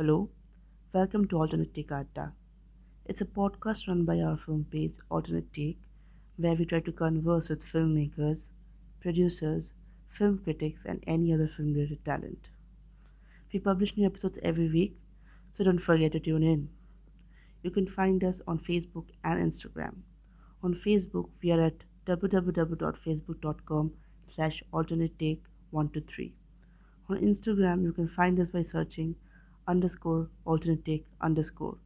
[0.00, 0.30] Hello,
[0.92, 2.32] welcome to Alternate Take Adda.
[3.06, 5.80] It's a podcast run by our film page Alternate Take,
[6.36, 8.50] where we try to converse with filmmakers,
[9.00, 9.72] producers,
[10.08, 12.46] film critics, and any other film related talent.
[13.52, 14.96] We publish new episodes every week,
[15.56, 16.68] so don't forget to tune in.
[17.64, 19.96] You can find us on Facebook and Instagram.
[20.62, 23.92] On Facebook, we are at www.facebook.com
[24.22, 25.42] slash alternate take
[25.72, 26.32] 123.
[27.08, 29.16] On Instagram, you can find us by searching
[29.68, 31.76] underscore alternate take underscore.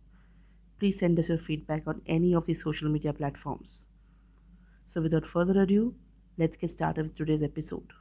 [0.79, 3.84] Please send us your feedback on any of the social media platforms.
[4.88, 5.95] So, without further ado,
[6.38, 7.93] let's get started with today's episode.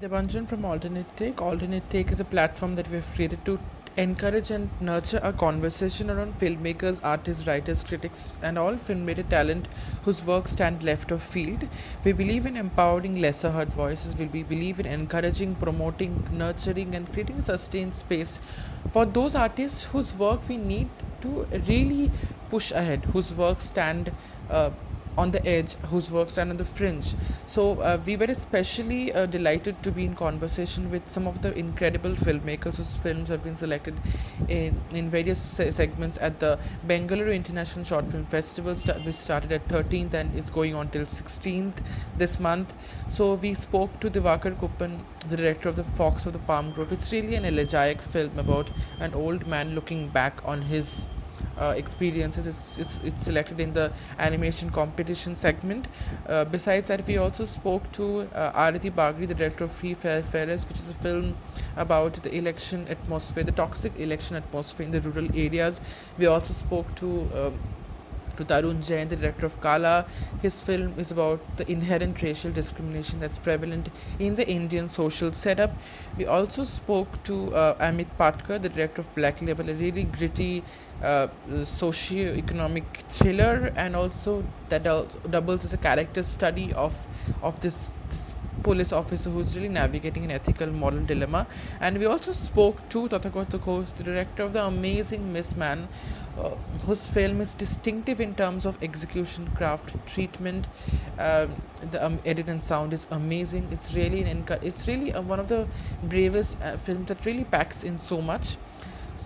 [0.00, 1.42] Devanjan from Alternate Take.
[1.42, 3.58] Alternate Take is a platform that we've created to
[4.02, 9.68] encourage and nurture a conversation around filmmakers, artists, writers, critics, and all film-related talent
[10.02, 11.64] whose work stand left of field.
[12.04, 14.16] We believe in empowering lesser heard voices.
[14.16, 18.38] We believe in encouraging, promoting, nurturing, and creating sustained space
[18.86, 22.12] for those artists whose work we need to really
[22.48, 24.12] push ahead, whose work stand.
[24.48, 24.70] Uh,
[25.16, 27.14] on the edge whose work stand on the fringe.
[27.46, 31.52] So uh, we were especially uh, delighted to be in conversation with some of the
[31.58, 34.00] incredible filmmakers whose films have been selected
[34.48, 39.52] in, in various se- segments at the bengaluru international short film festival st- which started
[39.52, 41.80] at 13th and is going on till 16th
[42.16, 42.72] this month.
[43.08, 46.92] So we spoke to Divakar Kuppan the director of the fox of the palm grove.
[46.92, 51.06] It's really an elegiac film about an old man looking back on his
[51.58, 52.46] uh, experiences.
[52.46, 55.88] It's, it's, it's selected in the animation competition segment.
[56.26, 60.22] Uh, besides that, we also spoke to uh, Arati Bagri, the director of Free Fair
[60.22, 61.36] Fairness, which is a film
[61.76, 65.80] about the election atmosphere, the toxic election atmosphere in the rural areas.
[66.18, 67.58] We also spoke to um,
[68.40, 70.06] to Tarun Jain, the director of Kala.
[70.42, 75.76] His film is about the inherent racial discrimination that's prevalent in the Indian social setup.
[76.16, 80.64] We also spoke to uh, Amit Patkar, the director of Black Label, a really gritty
[81.02, 81.28] uh,
[81.64, 84.84] socio-economic thriller, and also that
[85.30, 86.94] doubles as a character study of
[87.42, 91.46] of this, this police officer who's really navigating an ethical moral dilemma.
[91.80, 95.88] And we also spoke to Tathagata Ghosh, the director of the amazing Mistman,
[96.36, 96.50] uh,
[96.84, 100.66] whose film is distinctive in terms of execution, craft, treatment.
[101.18, 103.68] Um, the um, edit and sound is amazing.
[103.72, 105.66] It's really an inca- it's really uh, one of the
[106.02, 108.58] bravest uh, films that really packs in so much.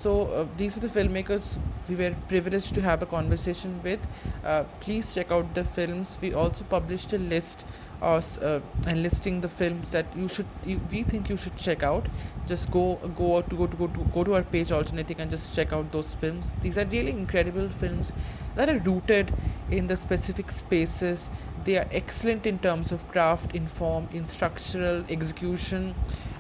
[0.05, 1.57] So uh, these are the filmmakers
[1.89, 4.01] we were privileged to have a conversation with.
[4.43, 6.19] Uh, please check out the films.
[6.21, 7.65] We also published a list
[8.03, 12.09] us uh, listing the films that you should you, we think you should check out
[12.47, 15.55] just go go to go to go to go to our page alternating and just
[15.55, 18.13] check out those films these are really incredible films
[18.57, 19.33] that are rooted
[19.71, 21.31] in the specific spaces
[21.65, 25.95] they are excellent in terms of craft in form in structural execution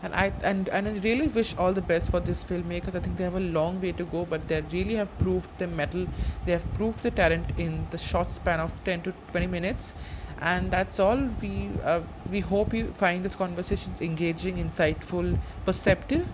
[0.06, 2.94] and i and, and i really wish all the best for these filmmakers.
[2.94, 5.66] I think they have a long way to go but they really have proved the
[5.66, 6.06] mettle.
[6.44, 9.94] They have proved the talent in the short span of 10 to 20 minutes.
[10.40, 11.20] And that's all.
[11.40, 12.00] We uh,
[12.30, 16.26] we hope you find this conversations engaging insightful perceptive.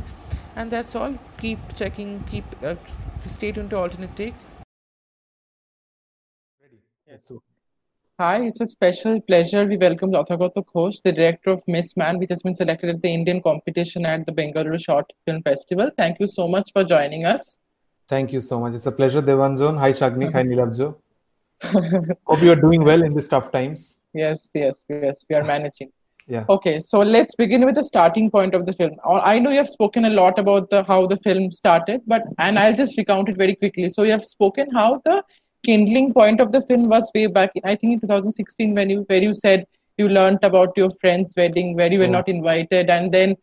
[0.56, 1.14] And that's all.
[1.38, 2.74] Keep checking keep uh,
[3.28, 4.34] stay tuned to alternate take.
[6.60, 6.82] Ready?
[7.06, 7.20] Yes.
[7.26, 7.42] so
[8.20, 9.64] Hi, it's a special pleasure.
[9.64, 13.40] We welcome Tathagata Ghosh, the director of Mistman, which has been selected at the Indian
[13.40, 15.90] competition at the Bengaluru Short Film Festival.
[15.96, 17.56] Thank you so much for joining us.
[18.08, 18.74] Thank you so much.
[18.74, 19.78] It's a pleasure, Devanjan.
[19.78, 20.34] Hi, Shagnik.
[20.34, 20.96] Hi, Nilabjo.
[22.26, 24.02] Hope you are doing well in these tough times.
[24.12, 25.24] Yes, yes, yes.
[25.30, 25.90] We are managing.
[26.26, 26.44] Yeah.
[26.50, 28.92] Okay, so let's begin with the starting point of the film.
[29.02, 32.22] Uh, I know you have spoken a lot about the how the film started, but
[32.38, 33.88] and I'll just recount it very quickly.
[33.88, 35.22] So you have spoken how the
[35.64, 39.22] kindling point of the film was way back, I think in 2016, when you where
[39.22, 39.66] you said
[39.98, 42.18] you learned about your friend's wedding where you were oh.
[42.18, 43.36] not invited, and then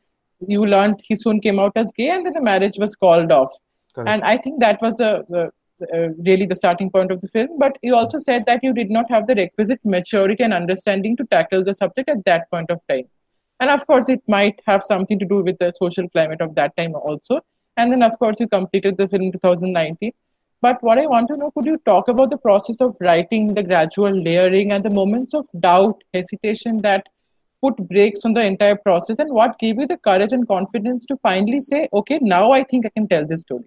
[0.48, 3.52] you learned he soon came out as gay, and then the marriage was called off.
[3.94, 4.10] Correct.
[4.10, 5.50] And I think that was a, a
[5.94, 7.60] uh, really the starting point of the film.
[7.60, 11.24] But you also said that you did not have the requisite maturity and understanding to
[11.26, 13.04] tackle the subject at that point of time.
[13.60, 16.76] And of course, it might have something to do with the social climate of that
[16.78, 17.42] time also.
[17.76, 20.12] And then, of course, you completed the film in 2019.
[20.62, 23.64] But what I want to know, could you talk about the process of writing, the
[23.64, 27.06] gradual layering, and the moments of doubt, hesitation that
[27.62, 31.18] put brakes on the entire process, and what gave you the courage and confidence to
[31.18, 33.66] finally say, okay, now I think I can tell this story?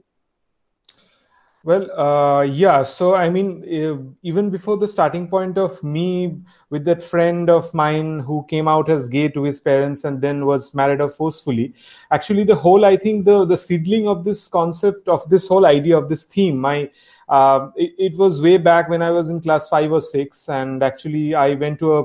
[1.63, 2.83] Well, uh, yeah.
[2.85, 6.39] So, I mean, even before the starting point of me
[6.71, 10.47] with that friend of mine who came out as gay to his parents and then
[10.47, 11.75] was married off forcefully,
[12.11, 15.99] actually, the whole, I think, the the seedling of this concept of this whole idea
[15.99, 16.91] of this theme, my
[17.29, 20.83] uh, it, it, was way back when I was in class five or six, and
[20.83, 22.05] actually, I went to a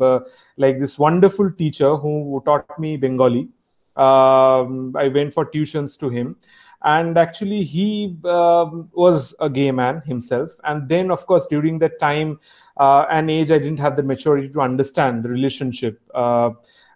[0.00, 0.20] uh,
[0.56, 3.48] like this wonderful teacher who taught me Bengali.
[3.96, 6.36] Um, I went for tuitions to him
[6.82, 10.50] and actually he um, was a gay man himself.
[10.64, 12.38] And then of course during that time
[12.78, 16.50] uh, and age i didn't have the maturity to understand the relationship uh,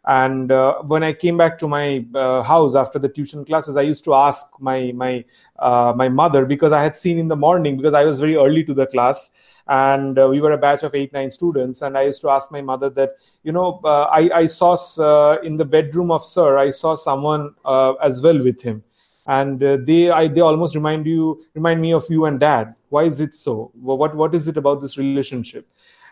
[0.06, 3.82] and uh, when i came back to my uh, house after the tuition classes i
[3.82, 5.24] used to ask my my
[5.58, 8.64] uh, my mother because i had seen in the morning because i was very early
[8.64, 9.30] to the class
[9.68, 12.50] and uh, we were a batch of eight nine students and i used to ask
[12.50, 16.96] my mother that you know I, I saw in the bedroom of sir i saw
[16.96, 17.54] someone
[18.02, 18.82] as well with him
[19.26, 22.74] and uh, they I, they almost remind you remind me of you and dad.
[22.88, 23.70] Why is it so?
[23.74, 25.66] What what is it about this relationship?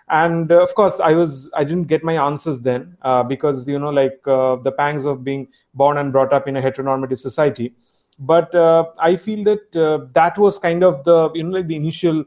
[0.08, 3.78] And uh, of course i was i didn't get my answers then uh, because you
[3.78, 7.74] know like uh, the pangs of being born and brought up in a heteronormative society.
[8.18, 11.76] But uh, i feel that uh, that was kind of the you know like the
[11.76, 12.24] initial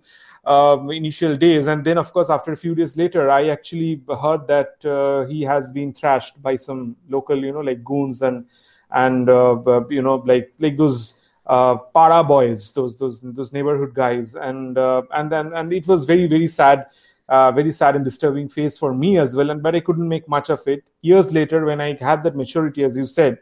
[0.92, 1.68] initial days.
[1.68, 5.72] And then of course after a few days later i actually heard that he has
[5.72, 8.46] been thrashed by some local you know like goons and
[8.94, 11.16] and uh, you know like like those
[11.48, 16.06] uh, para boys, those those those neighborhood guys, and uh, and then and it was
[16.06, 16.86] very very sad,
[17.30, 19.50] uh, very sad and disturbing phase for me as well.
[19.50, 20.84] And but I couldn't make much of it.
[21.02, 23.40] Years later, when I had that maturity, as you said,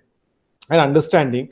[0.69, 1.49] and understanding,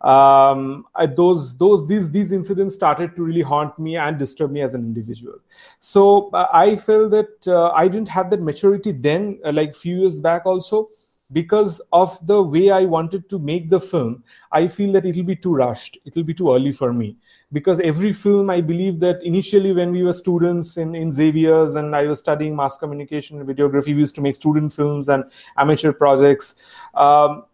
[0.00, 4.62] um, I, those those these these incidents started to really haunt me and disturb me
[4.62, 5.38] as an individual.
[5.80, 10.00] So uh, I felt that uh, I didn't have that maturity then, uh, like few
[10.00, 10.88] years back also
[11.32, 15.36] because of the way I wanted to make the film, I feel that it'll be
[15.36, 15.98] too rushed.
[16.04, 17.16] It'll be too early for me.
[17.52, 21.94] Because every film, I believe that initially when we were students in, in Xavier's and
[21.94, 25.24] I was studying mass communication and videography, we used to make student films and
[25.56, 26.56] amateur projects.
[26.94, 27.44] Um,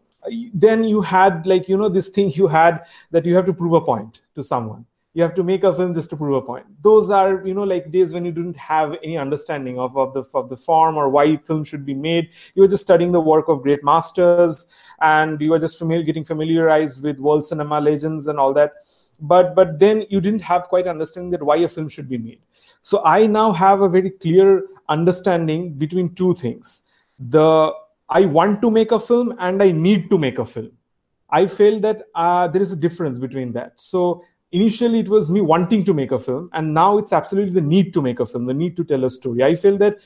[0.53, 3.75] then you had like, you know, this thing you had that you have to prove
[3.75, 4.85] a point to someone
[5.17, 6.67] you have to make a film just to prove a point.
[6.83, 10.25] Those are you know like days when you didn't have any understanding of, of the
[10.35, 12.29] of the form or why film should be made.
[12.55, 14.67] You were just studying the work of great masters
[15.01, 18.75] and you were just familiar getting familiarized with world cinema legends and all that.
[19.19, 22.43] But but then you didn't have quite understanding that why a film should be made.
[22.83, 26.83] So i now have a very clear understanding between two things.
[27.19, 27.73] The
[28.11, 30.73] i want to make a film and i need to make a film.
[31.29, 33.73] I feel that uh, there is a difference between that.
[33.77, 34.23] So
[34.53, 37.93] initially it was me wanting to make a film and now it's absolutely the need
[37.93, 39.43] to make a film the need to tell a story.
[39.43, 39.99] I feel that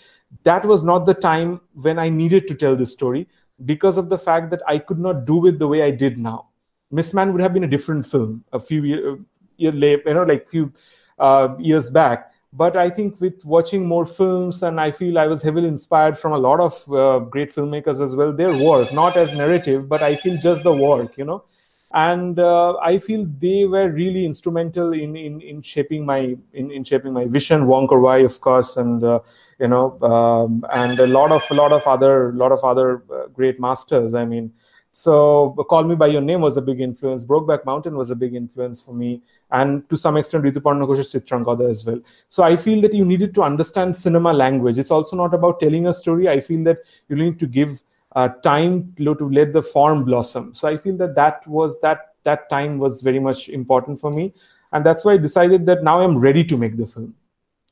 [0.44, 3.28] that was not the time when i needed to tell this story
[3.64, 6.48] because of the fact that i could not do it the way i did now.
[6.92, 9.18] Mistman would have been a different film a few years
[9.58, 10.72] year late you know like few
[11.18, 12.32] uh, years back.
[12.52, 16.32] But i think with watching more films and i feel i was heavily inspired from
[16.32, 20.16] a lot of uh, great filmmakers as well their work not as narrative but i
[20.16, 21.44] feel just the work you know
[21.92, 26.84] and uh, i feel they were really instrumental in in, in shaping my in, in
[26.84, 27.66] shaping my vision.
[27.66, 29.18] Wong wai of course and uh,
[29.58, 33.26] you know um, and a lot of a lot of other lot of other uh,
[33.28, 34.52] great masters i mean.
[34.92, 37.24] So call me by your name was a big influence.
[37.24, 39.22] Brokeback mountain was a big influence for me
[39.52, 42.00] and to some extent Rituparno Ghosh's Chitrangada as well.
[42.28, 44.78] So i feel that you needed to understand cinema language.
[44.78, 46.28] It's also not about telling a story.
[46.28, 46.78] I feel that
[47.08, 47.82] you need to give
[48.16, 50.54] uh, time to, to let the form blossom.
[50.54, 54.32] So I feel that that was that that time was very much important for me,
[54.72, 57.14] and that's why I decided that now I'm ready to make the film.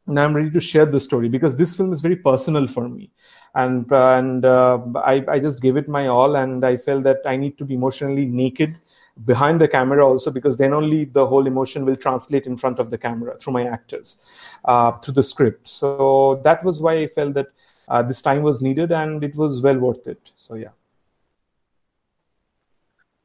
[0.07, 3.11] Now I'm ready to share the story because this film is very personal for me,
[3.55, 7.19] and uh, and uh, I I just gave it my all, and I felt that
[7.27, 8.77] I need to be emotionally naked
[9.25, 12.91] behind the camera also because then only the whole emotion will translate in front of
[12.91, 14.17] the camera through my actors
[14.65, 17.49] uh, through the script so that was why i felt that
[17.89, 20.21] uh, this time was needed and it was well worth it.
[20.37, 20.71] So yeah.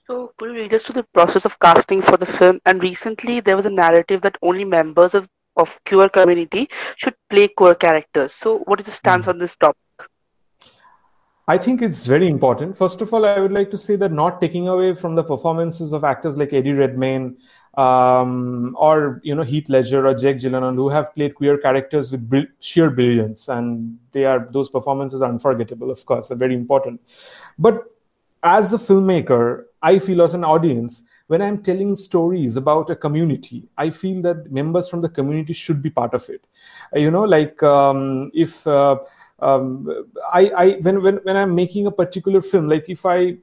[0.08, 2.60] So could you lead us to the process of casting for the film?
[2.65, 6.67] And recently there was a narrative that only members of of queer community
[6.98, 8.34] should play queer characters.
[8.34, 9.29] So what is the stance mm.
[9.29, 9.77] on this topic?
[11.48, 12.77] I think it's very important.
[12.77, 15.91] First of all, I would like to say that not taking away from the performances
[15.91, 17.36] of actors like Eddie Redmayne
[17.75, 22.48] um, or you know Heath Ledger or Jake Gyllenhaal who have played queer characters with
[22.60, 25.92] sheer brilliance, and they are those performances are unforgettable.
[25.92, 27.01] Of course, are very important.
[27.58, 27.84] But
[28.44, 33.68] as a filmmaker, I feel as an audience when I'm telling stories about a community,
[33.77, 36.46] I feel that members from the community should be part of it.
[36.94, 38.98] You know, like um, if uh,
[39.39, 43.38] um, I, I when, when when I'm making a particular film, like if I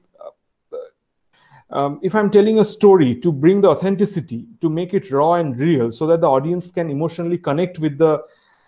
[1.71, 5.57] um, if I'm telling a story to bring the authenticity, to make it raw and
[5.59, 8.21] real, so that the audience can emotionally connect with the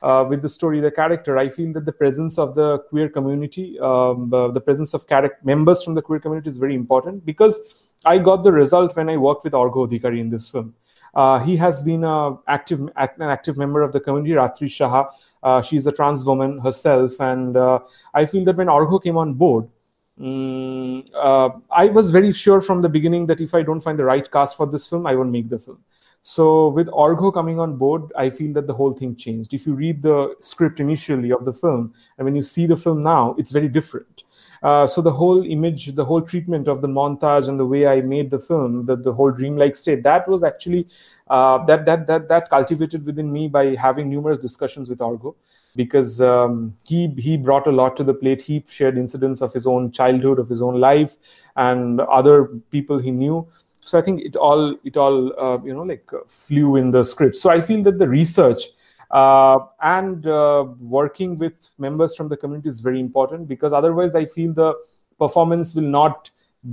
[0.04, 3.80] uh, with the story, the character, I feel that the presence of the queer community,
[3.80, 5.06] um, uh, the presence of
[5.44, 9.16] members from the queer community is very important because I got the result when I
[9.16, 10.76] worked with Argo Adhikari in this film.
[11.16, 15.08] Uh, he has been a active, an active member of the community, Ratri Shaha.
[15.42, 17.80] Uh, she's a trans woman herself, and uh,
[18.14, 19.70] I feel that when Argo came on board,
[20.20, 24.30] um, I was very sure from the beginning that if I don't find the right
[24.32, 25.80] cast for this film, I won't make the film.
[26.26, 29.54] So with Argo coming on board, I feel that the whole thing changed.
[29.54, 33.04] If you read the script initially of the film, and when you see the film
[33.04, 34.24] now, it's very different.
[34.64, 38.00] Uh, so the whole image, the whole treatment of the montage and the way I
[38.00, 40.88] made the film, the, the whole dreamlike state, that was actually
[41.28, 45.36] uh, that that that that cultivated within me by having numerous discussions with Argo,
[45.76, 48.42] because um, he he brought a lot to the plate.
[48.42, 51.16] He shared incidents of his own childhood, of his own life,
[51.56, 53.48] and other people he knew
[53.86, 57.36] so i think it all it all uh, you know like flew in the script
[57.36, 58.64] so i feel that the research
[59.12, 64.26] uh, and uh, working with members from the community is very important because otherwise i
[64.26, 64.74] feel the
[65.20, 66.32] performance will not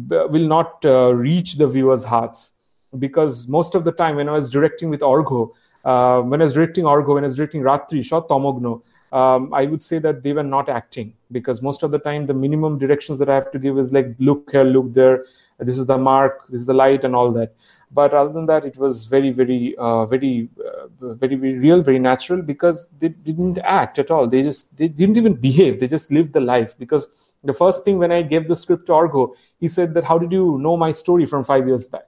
[0.08, 2.52] will not uh, reach the viewers hearts
[2.98, 5.54] because most of the time when i was directing with Argo.
[5.84, 8.72] uh, when i was directing argo when i was directing ratri shot tomogno
[9.12, 12.34] um, I would say that they were not acting because most of the time the
[12.34, 15.24] minimum directions that I have to give is like look here, look there,
[15.58, 16.46] this is the mark.
[16.48, 17.54] This is the light and all that.
[17.92, 21.98] But other than that it was very very uh, very, uh, very very real very
[21.98, 24.28] natural because they didn't act at all.
[24.28, 25.80] They just they didn't even behave.
[25.80, 26.78] They just lived the life.
[26.78, 30.18] Because the first thing when i gave the script to argo he said that how
[30.18, 32.06] did you know my story from five years back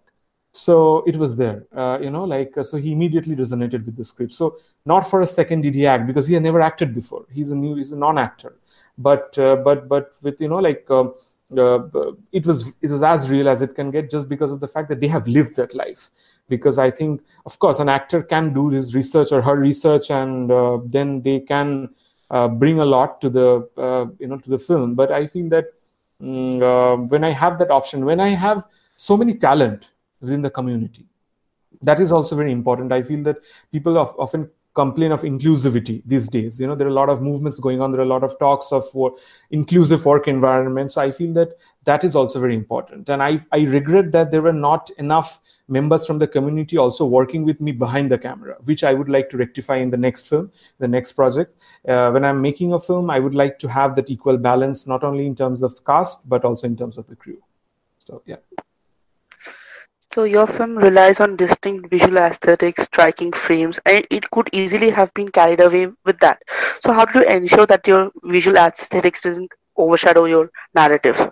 [0.53, 4.05] so it was there uh, you know like uh, so he immediately resonated with the
[4.05, 4.35] script.
[4.35, 7.25] So not for a second did he act because he had never acted before.
[7.31, 8.55] He's a new he's a non-actor.
[8.99, 11.15] But uh, but but with you know like um,
[11.57, 11.81] uh,
[12.33, 14.91] it was it was as real as it can get just because of the fact
[14.91, 16.11] that they have lived that life.
[16.49, 20.51] Because i think of course an actor can do his research or her research and
[20.51, 21.89] uh, then they can
[22.31, 24.95] uh, bring a lot to the you know to the film.
[24.95, 25.67] But i feel that
[26.21, 28.65] um, when i have that option when i have
[28.97, 29.91] so many talent
[30.23, 31.05] within the community.
[31.83, 32.93] That is also very important.
[32.93, 33.37] I feel that
[33.73, 36.59] people often complain of inclusivity these days.
[36.59, 37.91] You know there are a lot of movements going on.
[37.91, 38.85] There are a lot of talks of
[39.51, 41.51] inclusive work environments so i feel that
[41.85, 43.09] that is also very important.
[43.09, 47.45] And i i regret that there were not enough members from the community also working
[47.45, 50.51] with me behind the camera which i would like to rectify in the next film
[50.79, 51.55] the next project.
[51.87, 55.05] Uh, when i'm making a film i would like to have that equal balance not
[55.05, 57.41] only in terms of cast but also in terms of the crew.
[57.99, 58.37] So yeah
[60.15, 65.13] so your film relies on distinct visual aesthetics, striking frames, and it could easily have
[65.15, 66.43] been carried away with that.
[66.85, 71.31] So how do you ensure that your visual aesthetics doesn't overshadow your narrative?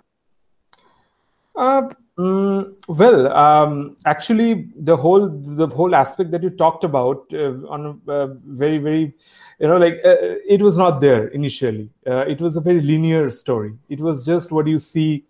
[1.55, 7.53] Uh, mm, well, um, actually, the whole the whole aspect that you talked about uh,
[7.67, 9.13] on a uh, very very,
[9.59, 10.15] you know, like uh,
[10.47, 11.89] it was not there initially.
[12.07, 13.73] Uh, it was a very linear story.
[13.89, 15.25] It was just what you see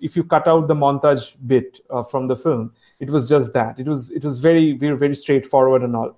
[0.00, 3.78] if you cut out the montage bit uh, from the film it was just that.
[3.78, 6.16] It was it was very very very straightforward and all.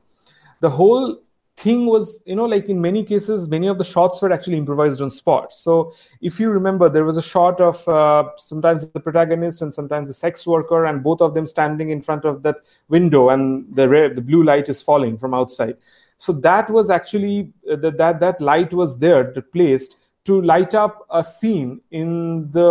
[0.60, 1.22] The whole
[1.56, 5.00] thing was you know like in many cases many of the shots were actually improvised
[5.00, 5.52] on spot.
[5.54, 10.08] So if you remember there was a shot of uh, sometimes the protagonist and sometimes
[10.08, 12.56] the sex worker and both of them standing in front of that
[12.88, 15.76] window and the red the blue light is falling from outside.
[16.18, 21.06] So that was actually uh, that that that light was there placed to light up
[21.10, 22.68] a scene in the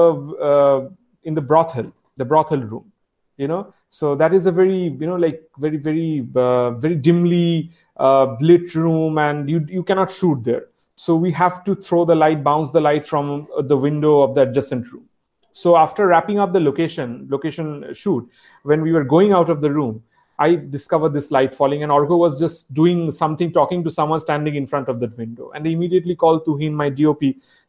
[0.50, 0.90] uh,
[1.24, 2.92] in the brothel the brothel room
[3.38, 3.74] you know?
[3.90, 8.76] So that is a very you know like very very uh, very dimly uh, lit
[8.76, 10.68] room and you you cannot shoot there.
[10.96, 14.42] So we have to throw the light bounce the light from the window of the
[14.44, 15.06] adjacent room.
[15.52, 18.30] So after wrapping up the location location shoot
[18.64, 20.04] when we were going out of the room
[20.38, 24.56] I discovered this light falling, and Argo was just doing something, talking to someone standing
[24.56, 25.52] in front of that window.
[25.56, 27.22] And they immediately called Tuhin, my DOP,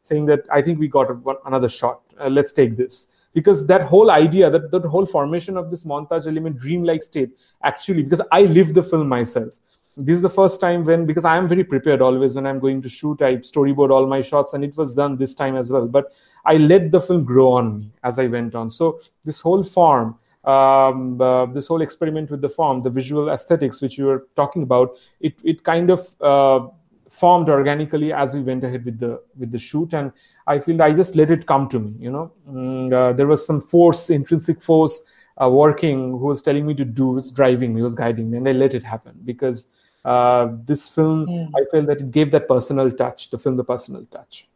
[0.02, 2.00] saying that I think we got a, another shot.
[2.20, 3.08] Uh, let's take this.
[3.34, 7.30] Because that whole idea, that, that whole formation of this montage element, dreamlike state,
[7.62, 9.60] actually, because I lived the film myself.
[9.98, 12.82] This is the first time when, because I am very prepared always when I'm going
[12.82, 15.86] to shoot, I storyboard all my shots, and it was done this time as well.
[15.86, 16.12] But
[16.44, 18.70] I let the film grow on me as I went on.
[18.70, 23.82] So this whole form, um, uh, this whole experiment with the form, the visual aesthetics
[23.82, 26.68] which you were talking about, it it kind of uh,
[27.10, 30.12] formed organically as we went ahead with the with the shoot, and
[30.46, 31.94] I feel I just let it come to me.
[31.98, 35.02] You know, mm, uh, there was some force, intrinsic force.
[35.38, 38.48] Uh, working who was telling me to do was driving me was guiding me and
[38.48, 39.66] i let it happen because
[40.06, 41.50] uh, this film mm.
[41.54, 44.48] i felt that it gave that personal touch the film the personal touch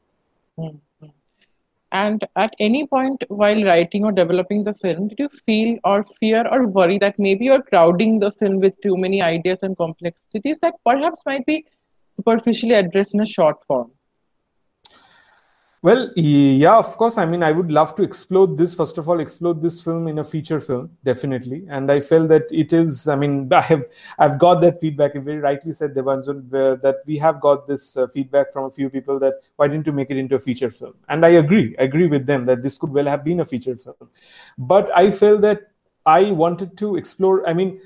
[0.58, 0.74] mm.
[1.92, 6.46] And at any point while writing or developing the film, did you feel or fear
[6.50, 10.74] or worry that maybe you're crowding the film with too many ideas and complexities that
[10.86, 11.66] perhaps might be
[12.16, 13.90] superficially addressed in a short form?
[15.82, 17.16] Well, yeah, of course.
[17.16, 18.74] I mean, I would love to explode this.
[18.74, 21.64] First of all, explode this film in a feature film, definitely.
[21.70, 23.08] And I felt that it is.
[23.08, 23.84] I mean, I have
[24.18, 25.14] I've got that feedback.
[25.14, 28.90] You very rightly said, Debanjan, that we have got this uh, feedback from a few
[28.90, 30.94] people that why didn't you make it into a feature film?
[31.08, 31.74] And I agree.
[31.78, 33.96] I agree with them that this could well have been a feature film.
[34.58, 35.62] But I felt that
[36.04, 37.48] I wanted to explore.
[37.48, 37.80] I mean,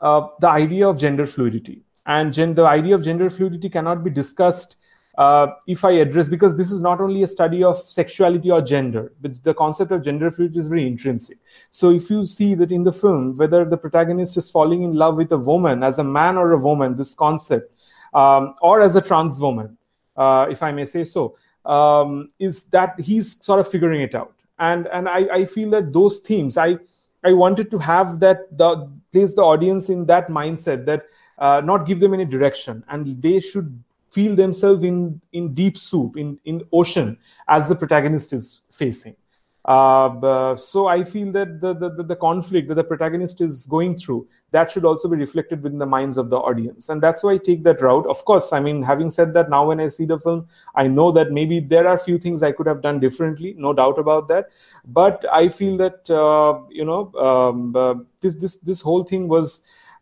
[0.00, 4.10] uh, the idea of gender fluidity and gen- the idea of gender fluidity cannot be
[4.10, 4.76] discussed
[5.18, 9.12] uh, if I address, because this is not only a study of sexuality or gender,
[9.20, 11.38] but the concept of gender fluidity is very intrinsic.
[11.70, 15.16] So if you see that in the film, whether the protagonist is falling in love
[15.16, 17.74] with a woman as a man or a woman, this concept,
[18.14, 19.76] um, or as a trans woman,
[20.16, 24.34] uh, if I may say so, um, is that he's sort of figuring it out.
[24.58, 26.78] And and I, I feel that those themes, I
[27.24, 31.04] I wanted to have that the place the audience in that mindset that
[31.38, 36.16] uh, not give them any direction and they should feel themselves in in deep soup
[36.16, 37.16] in in ocean
[37.48, 39.16] as the protagonist is facing.
[39.64, 44.26] Uh, so i feel that the, the the conflict that the protagonist is going through
[44.50, 46.88] that should also be reflected within the minds of the audience.
[46.88, 48.04] And that's why i take that route.
[48.06, 51.12] Of course i mean having said that now when i see the film i know
[51.12, 54.48] that maybe there are few things i could have done differently no doubt about that.
[54.84, 59.60] But i feel that uh, you know um, uh, this this this whole thing was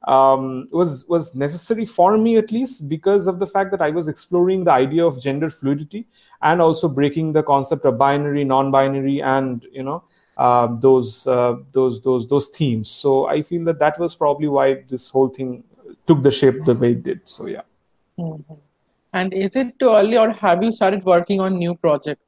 [0.09, 4.09] um, was was necessary for me at least because of the fact that I was
[4.09, 6.07] exploring the idea of gender fluidity
[6.43, 10.03] and also breaking the concept of binary, non-binary, and you know
[10.39, 12.91] uh, those uh, those those those themes.
[12.91, 15.65] So I feel that that was probably why this whole thing
[16.07, 17.21] took the shape the way it did.
[17.27, 17.63] So yeah.
[18.19, 18.55] Mm-hmm.
[19.13, 22.23] And is it too early, or have you started working on new projects?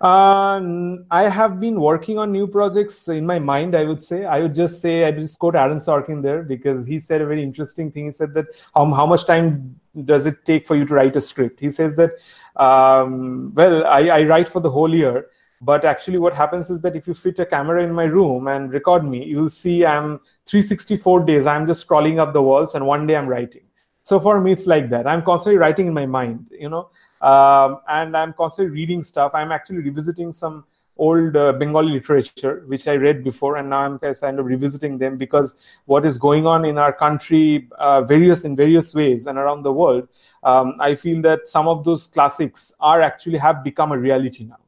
[0.00, 3.74] Uh, I have been working on new projects in my mind.
[3.74, 7.00] I would say I would just say I just quote Aaron Sorkin there because he
[7.00, 8.06] said a very interesting thing.
[8.06, 11.20] He said that how how much time does it take for you to write a
[11.20, 11.60] script?
[11.60, 12.12] He says that
[12.56, 15.28] um, well, I, I write for the whole year,
[15.62, 18.70] but actually what happens is that if you fit a camera in my room and
[18.72, 21.46] record me, you'll see I'm 364 days.
[21.46, 23.62] I'm just scrolling up the walls, and one day I'm writing.
[24.02, 25.06] So for me, it's like that.
[25.06, 26.46] I'm constantly writing in my mind.
[26.50, 29.32] You know um, and I'm constantly reading stuff.
[29.34, 30.64] I'm actually revisiting some
[30.98, 35.16] old uh, Bengali literature, which I read before, and now I'm kind of revisiting them
[35.16, 39.62] because what is going on in our country, uh, various in various ways, and around
[39.62, 40.08] the world,
[40.42, 44.60] um, I feel that some of those classics are actually have become a reality now,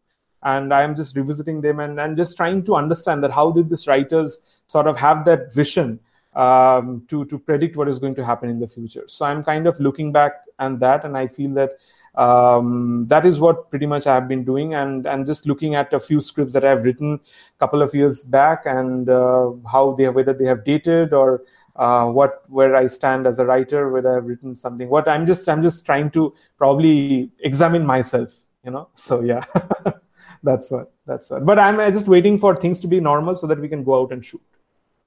[0.43, 3.71] and I am just revisiting them and, and just trying to understand that how did
[3.71, 5.99] these writers sort of have that vision
[6.35, 9.05] um, to to predict what is going to happen in the future.
[9.07, 11.79] So I'm kind of looking back and that, and I feel that
[12.19, 16.01] um, that is what pretty much I've been doing, and and just looking at a
[16.01, 20.17] few scripts that I've written a couple of years back, and uh, how they have,
[20.17, 21.45] whether they have dated or
[21.77, 24.89] uh, what where I stand as a writer, whether I've written something.
[24.89, 28.31] What I'm just I'm just trying to probably examine myself,
[28.65, 28.89] you know.
[28.95, 29.45] So yeah,
[30.43, 31.47] that's what that's what.
[31.47, 34.11] But I'm just waiting for things to be normal so that we can go out
[34.11, 34.43] and shoot.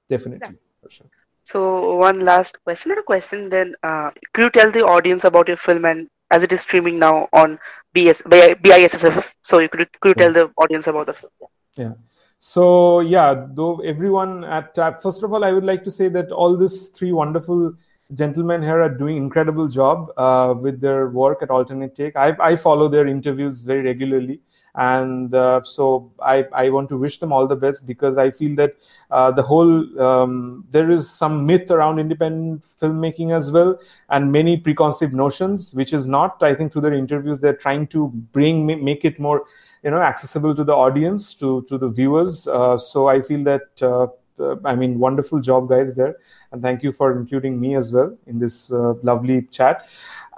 [0.08, 0.82] Definitely, yeah.
[0.82, 1.06] for sure.
[1.44, 3.50] So one last question, or question.
[3.50, 6.98] Then, uh, could you tell the audience about your film and as it is streaming
[6.98, 7.58] now on
[7.94, 9.32] BS, BISFF.
[9.42, 11.32] So you could, could you tell the audience about the film?
[11.76, 11.92] Yeah.
[12.38, 16.32] So yeah, though everyone at uh, first of all, I would like to say that
[16.32, 17.74] all these three wonderful
[18.14, 22.16] gentlemen here are doing incredible job uh, with their work at Alternate Take.
[22.16, 24.40] I, I follow their interviews very regularly
[24.74, 28.56] and uh, so I, I want to wish them all the best because I feel
[28.56, 28.76] that
[29.10, 34.56] uh, the whole um, there is some myth around independent filmmaking as well and many
[34.56, 39.04] preconceived notions which is not I think through their interviews they're trying to bring make
[39.04, 39.44] it more
[39.82, 42.46] you know accessible to the audience to to the viewers.
[42.46, 44.06] Uh, so I feel that uh,
[44.38, 46.16] uh, I mean wonderful job guys there.
[46.52, 49.86] And thank you for including me as well in this uh, lovely chat.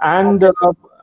[0.01, 0.45] And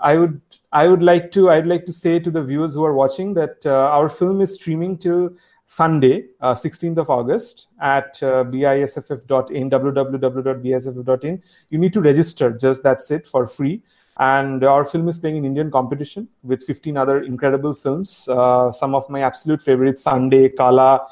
[0.01, 0.41] I would
[0.73, 3.65] I would like to I'd like to say to the viewers who are watching that
[3.67, 5.31] uh, our film is streaming till
[5.67, 11.43] Sunday, uh, 16th of August at uh, bisff.in, www.bisff.in.
[11.71, 13.83] You need to register, just that's it, for free.
[14.19, 18.29] And our film is playing in Indian competition with 15 other incredible films.
[18.29, 21.07] Uh, some of my absolute favorites, Sunday, Kala,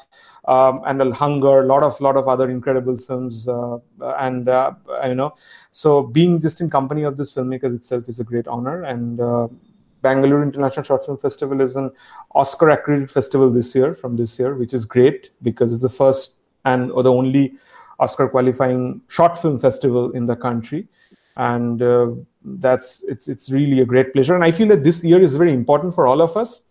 [0.45, 3.77] um, and a hunger, a lot of lot of other incredible films, uh,
[4.17, 4.73] and uh,
[5.05, 5.35] you know,
[5.71, 8.83] so being just in company of this filmmakers itself is a great honor.
[8.83, 9.47] And uh,
[10.01, 11.91] Bangalore International Short Film Festival is an
[12.33, 16.35] Oscar accredited festival this year from this year, which is great because it's the first
[16.65, 17.53] and or the only
[17.99, 20.87] Oscar qualifying short film festival in the country.
[21.37, 22.07] And uh,
[22.43, 24.33] that's it's it's really a great pleasure.
[24.33, 26.61] And i feel that this year is very important for all of us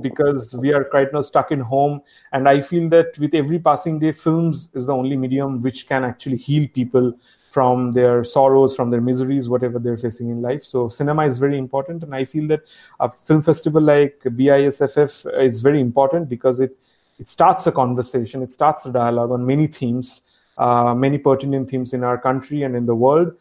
[0.00, 2.00] because we are right now stuck in home.
[2.32, 6.04] And i feel that with every passing day films is the only medium which can
[6.04, 7.12] actually heal people
[7.50, 10.64] from their sorrows from their miseries whatever they're facing in life.
[10.64, 12.02] So cinema is very important.
[12.02, 12.62] And i feel that
[13.00, 16.76] a film festival like bisff is very important because it
[17.18, 20.22] it starts a conversation it starts a dialogue on many themes
[20.58, 23.32] uh, many pertinent themes in our country and in the world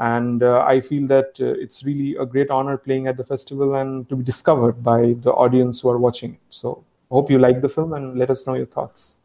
[0.00, 3.74] and uh, i feel that uh, it's really a great honor playing at the festival
[3.80, 6.32] and to be discovered by the audience who are watching.
[6.32, 9.18] It so hope you like the film and let us know your thoughts.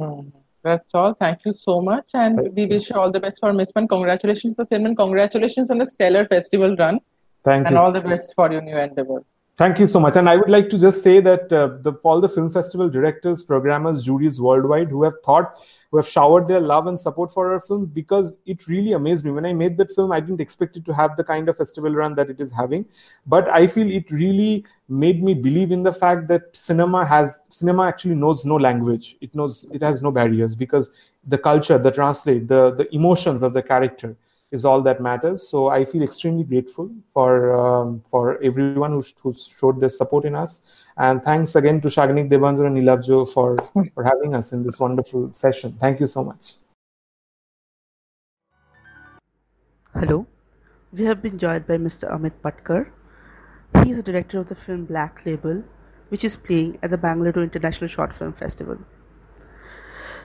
[0.00, 0.32] Mm,
[0.62, 1.14] that's all.
[1.14, 2.10] Thank you so much.
[2.14, 2.68] And thank we you.
[2.68, 6.26] wish you all the best for Mistman congratulations for film and congratulations on the stellar
[6.26, 7.00] festival run.
[7.42, 9.24] Thank and you all the best for your new endeavors
[9.56, 10.16] Thank you so much.
[10.16, 13.44] And I would like to just say that uh, the, all the film festival directors,
[13.44, 15.54] programmers, juries worldwide who have thought
[15.92, 19.30] who have showered their love and support for our film because it really amazed me.
[19.30, 21.92] When I made that film, I didn't expect it to have the kind of festival
[21.92, 22.84] run that it is having.
[23.28, 27.86] But I feel it really made me believe in the fact that cinema has cinema
[27.86, 29.16] actually knows no language.
[29.20, 30.90] It knows it has no barriers because
[31.28, 34.16] the culture, the translate, the the emotions of the character
[34.54, 35.46] is all that matters.
[35.46, 40.34] So I feel extremely grateful for um, for everyone who, who showed their support in
[40.42, 40.60] us.
[40.96, 43.56] And thanks again to Shagnik Debanjan and Nilabjo for,
[43.94, 45.76] for having us in this wonderful session.
[45.80, 46.54] Thank you so much.
[49.92, 50.26] Hello,
[50.92, 52.10] we have been joined by Mr.
[52.16, 52.90] Amit Patkar.
[53.82, 55.62] He is the director of the film Black Label,
[56.08, 58.78] which is playing at the Bangalore International Short Film Festival.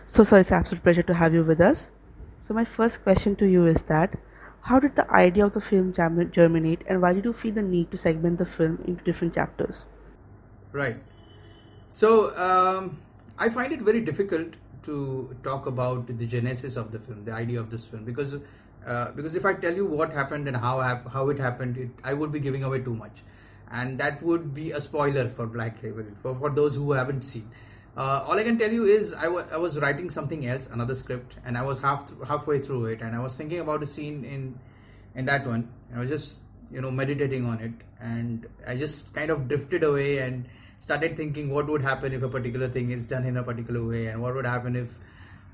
[0.06, 1.92] So, so it's an absolute pleasure to have you with us.
[2.42, 4.18] So, my first question to you is that
[4.62, 7.92] how did the idea of the film germinate and why did you feel the need
[7.92, 9.86] to segment the film into different chapters?
[10.72, 10.98] Right.
[11.90, 13.00] So, um,
[13.38, 17.60] I find it very difficult to talk about the genesis of the film, the idea
[17.60, 18.38] of this film, because
[18.86, 20.82] uh, because if I tell you what happened and how
[21.14, 23.24] how it happened, it, I would be giving away too much,
[23.72, 27.50] and that would be a spoiler for Black Label for, for those who haven't seen.
[27.98, 30.96] Uh, all I can tell you is I, w- I was writing something else, another
[30.96, 34.24] script, and I was half halfway through it, and I was thinking about a scene
[34.24, 34.58] in
[35.16, 35.70] in that one.
[35.94, 36.40] I was just
[36.72, 40.46] you know meditating on it, and I just kind of drifted away and
[40.80, 44.08] started thinking what would happen if a particular thing is done in a particular way,
[44.08, 44.88] and what would happen if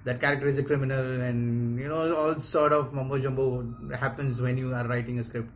[0.04, 3.66] that character is a criminal, and you know all sort of mumbo jumbo
[4.00, 5.50] happens when you are writing a script.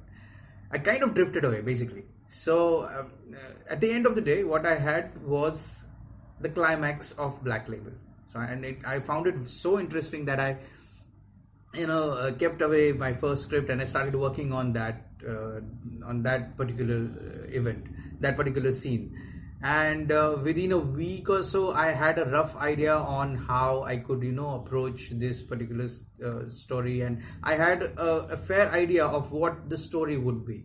[0.71, 2.05] I kind of drifted away basically.
[2.29, 3.03] So uh,
[3.69, 5.85] at the end of the day, what I had was
[6.41, 7.91] the climax of Black Label.
[8.31, 10.57] So and it, I found it so interesting that I,
[11.73, 15.61] you know, uh, kept away my first script and I started working on that uh,
[16.05, 17.87] on that particular uh, event,
[18.21, 19.17] that particular scene.
[19.61, 23.97] And uh, within a week or so, I had a rough idea on how I
[23.97, 25.89] could, you know, approach this particular
[26.23, 30.63] uh, story, and I had a, a fair idea of what the story would be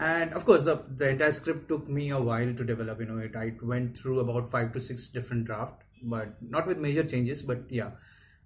[0.00, 3.18] and of course the, the entire script took me a while to develop you know
[3.18, 7.42] it i went through about five to six different draft but not with major changes
[7.42, 7.90] but yeah.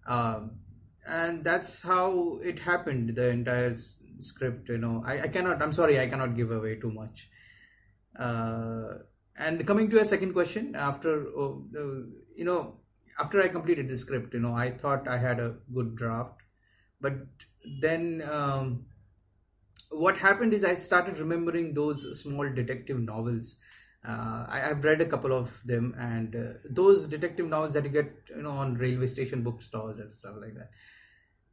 [0.07, 0.59] Um,
[1.07, 3.77] and that's how it happened the entire
[4.21, 5.03] script you know.
[5.07, 7.31] I, I cannot i'm sorry i cannot give away too much.
[8.19, 8.99] Uh,
[9.37, 11.55] and coming to a second question after uh,
[12.37, 12.77] you know
[13.21, 16.41] after i completed the script you know i thought i had a good draft
[17.01, 17.15] but
[17.81, 18.87] then um,
[19.95, 23.57] what happened is I started remembering those small detective novels.
[24.07, 27.91] Uh, I, have read a couple of them, and uh, those detective novels that you
[27.91, 30.71] get, you know, on railway station bookstores and stuff like that.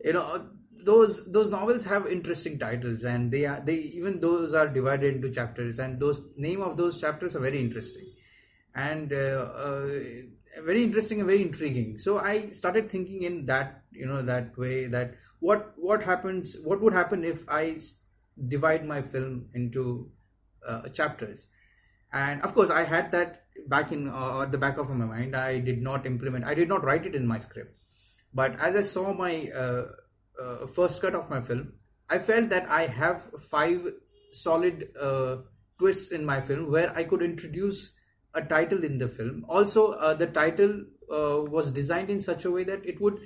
[0.03, 0.49] You know,
[0.83, 5.31] those those novels have interesting titles, and they are they even those are divided into
[5.31, 8.07] chapters, and those name of those chapters are very interesting,
[8.75, 9.89] and uh, uh
[10.65, 11.97] very interesting and very intriguing.
[11.97, 16.81] So I started thinking in that you know that way that what what happens, what
[16.81, 17.79] would happen if I
[18.47, 20.09] divide my film into
[20.67, 21.49] uh, chapters.
[22.13, 25.35] And of course i had that back in uh, the back of my mind.
[25.35, 27.75] I did not implement i did not write it in my script.
[28.33, 29.85] But as i saw my uh,
[30.41, 31.73] uh first cut of my film
[32.09, 33.81] i felt that i have five
[34.31, 35.37] solid uh,
[35.77, 37.91] twists in my film where i could introduce
[38.33, 39.45] a title in the film.
[39.49, 43.19] Also uh, the title was designed in such a way that it would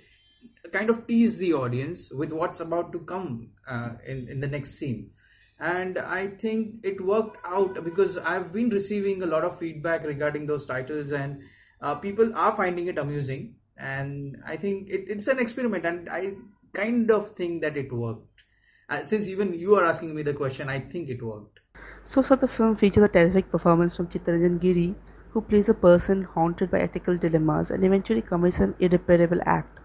[0.72, 4.80] kind of tease the audience with what's about to come uh, in in the next
[4.80, 5.12] scene.
[5.60, 10.48] And i think it worked out because i've been receiving a lot of feedback regarding
[10.48, 11.44] those titles and
[11.82, 13.56] uh, people are finding it amusing.
[13.78, 16.34] And i think it, it's an experiment and i
[16.74, 18.44] kind of think that it worked.
[18.90, 21.60] Uh, since even you are asking me the question i think it worked.
[22.04, 24.94] So so the film features a terrific performance from Chittaranjan Giri
[25.32, 29.80] who plays a person haunted by ethical dilemmas and eventually commits an irreparable act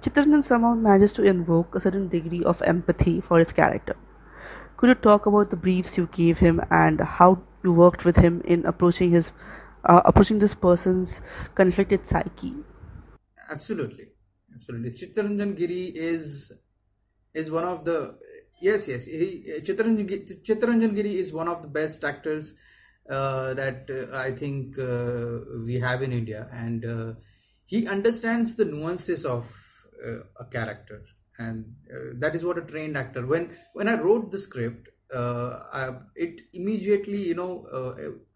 [0.00, 3.96] Chittaranjan somehow manages to invoke a certain degree of empathy for his character.
[4.76, 8.40] Could you talk about the briefs you gave him and how you worked with him
[8.44, 9.32] in approaching his
[9.84, 11.20] uh, approaching this person's
[11.54, 12.54] conflicted psyche.
[13.50, 14.08] Absolutely,
[14.54, 14.90] absolutely.
[14.90, 16.52] Chittaranjan Giri is
[17.34, 18.18] is one of the
[18.60, 19.06] yes, yes.
[19.06, 22.54] He, Chittaranjan, Chittaranjan Giri is one of the best actors
[23.08, 27.12] uh, that uh, I think uh, we have in India, and uh,
[27.70, 29.44] he understands the nuances of
[30.04, 31.02] uh, a character,
[31.38, 33.24] and uh, that is what a trained actor.
[33.24, 37.54] When when I wrote the script, I, it immediately, you know,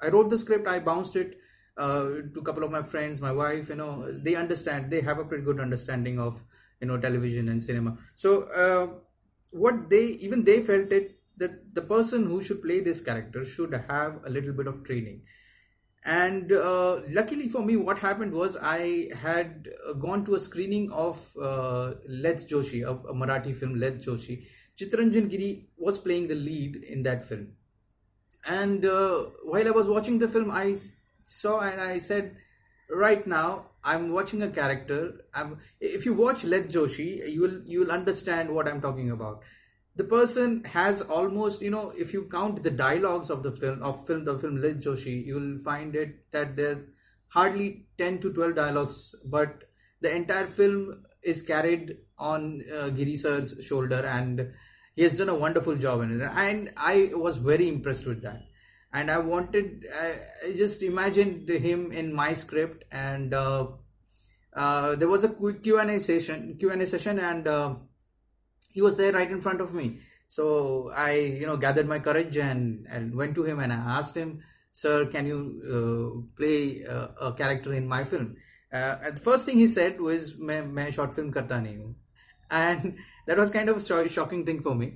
[0.01, 1.35] I wrote the script, I bounced it
[1.77, 3.69] to a couple of my friends, my wife.
[3.71, 3.93] You know,
[4.23, 6.41] they understand, they have a pretty good understanding of
[6.81, 7.97] you know television and cinema.
[8.15, 9.03] So
[9.51, 13.73] what they even they felt it that the person who should play this character should
[13.89, 15.23] have a little bit of training
[16.05, 20.91] and uh, luckily for me what happened was i had uh, gone to a screening
[20.93, 24.47] of uh, Lathe Joshi a, a marathi film Lathe Joshi.
[24.79, 27.53] Chittaranjan giri was playing the lead in that film.
[28.47, 30.77] And uh, while i was watching the film i
[31.27, 32.37] saw and i said
[32.91, 35.25] right now i'm watching a character.
[35.33, 39.43] I'm, if you watch Lathe Joshi you will you will understand what i'm talking about
[39.97, 44.07] the person has almost you know if you count the dialogues of the film of
[44.07, 46.79] film the film Lathe Joshi you will find it that there's
[47.29, 49.65] hardly 10 to 12 dialogues but
[50.01, 54.53] the entire film is carried on uh, Giri sir's shoulder and
[54.95, 56.31] he has done a wonderful job in it.
[56.37, 58.43] And I was very impressed with that.
[58.93, 63.69] And I wanted I just imagined him in my script and uh,
[64.55, 67.75] uh, there was a quick Q&A session Q&A session and uh,
[68.74, 72.38] he was there right in front of me so i you know gathered my courage
[72.38, 74.40] and and went to him and i asked him
[74.74, 75.40] sir can you
[75.76, 78.36] uh, play uh, a character in my film
[78.74, 81.96] uh, and the first thing he said was मैं मैं short film karta nahi hu
[82.52, 82.96] and
[83.28, 84.92] that was kind of a shocking thing for me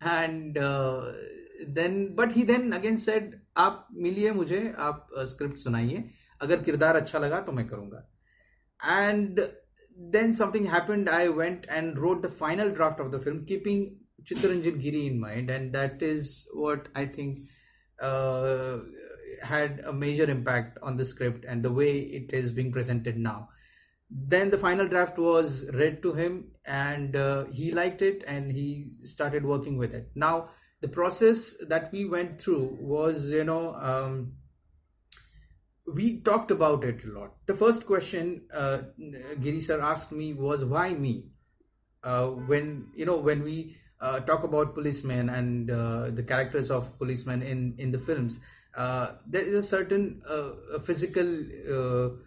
[0.00, 1.12] and uh,
[1.66, 6.02] then but he then again said आप मिलिए मुझे आप script सुनाइए
[6.42, 8.02] अगर किरदार अच्छा लगा तो मैं करूंगा
[8.84, 9.40] and
[10.09, 11.09] then something happened.
[11.09, 15.49] I went and wrote the final draft of the film, keeping Chittaranjan Giri in mind,
[15.49, 17.39] and that is what I think
[18.01, 18.77] uh,
[19.43, 23.49] had a major impact on the script and the way it is being presented now.
[24.09, 28.91] Then the final draft was read to him, and uh, he liked it, and he
[29.05, 30.11] started working with it.
[30.15, 30.49] Now
[30.81, 33.75] the process that we went through was, you know.
[33.75, 34.33] Um,
[35.93, 37.31] we talked about it a lot.
[37.45, 38.79] The first question uh,
[39.41, 41.27] Giri sir asked me was why me?
[42.03, 46.97] Uh, when you know when we uh, talk about policemen and uh, the characters of
[46.97, 48.39] policemen in in the films,
[48.75, 52.17] uh, there is a certain uh, physical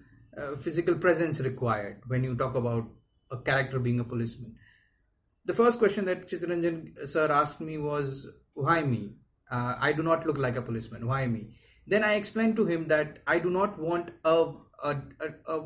[0.58, 2.84] physical presence required when you talk about
[3.30, 4.54] a character being a policeman.
[5.44, 9.14] The first question that Chittaranjan sir asked me was why me?
[9.50, 11.06] I do not look like a policeman.
[11.06, 11.54] Why me?
[11.86, 14.96] Then I explained to him that I do not want a a,
[15.48, 15.60] a,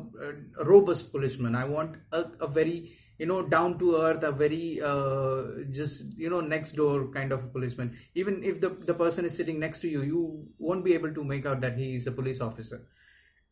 [0.59, 1.55] a robust policeman.
[1.55, 6.29] I want a, a very you know down to earth, a very uh, just you
[6.29, 7.97] know next door kind of policeman.
[8.15, 11.23] Even if the the person is sitting next to you, you won't be able to
[11.23, 12.81] make out that he is a police officer.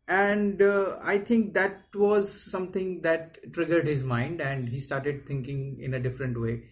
[0.07, 5.79] And uh, I think that was something that triggered his mind, and he started thinking
[5.81, 6.63] in a different way.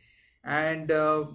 [0.43, 1.25] And uh,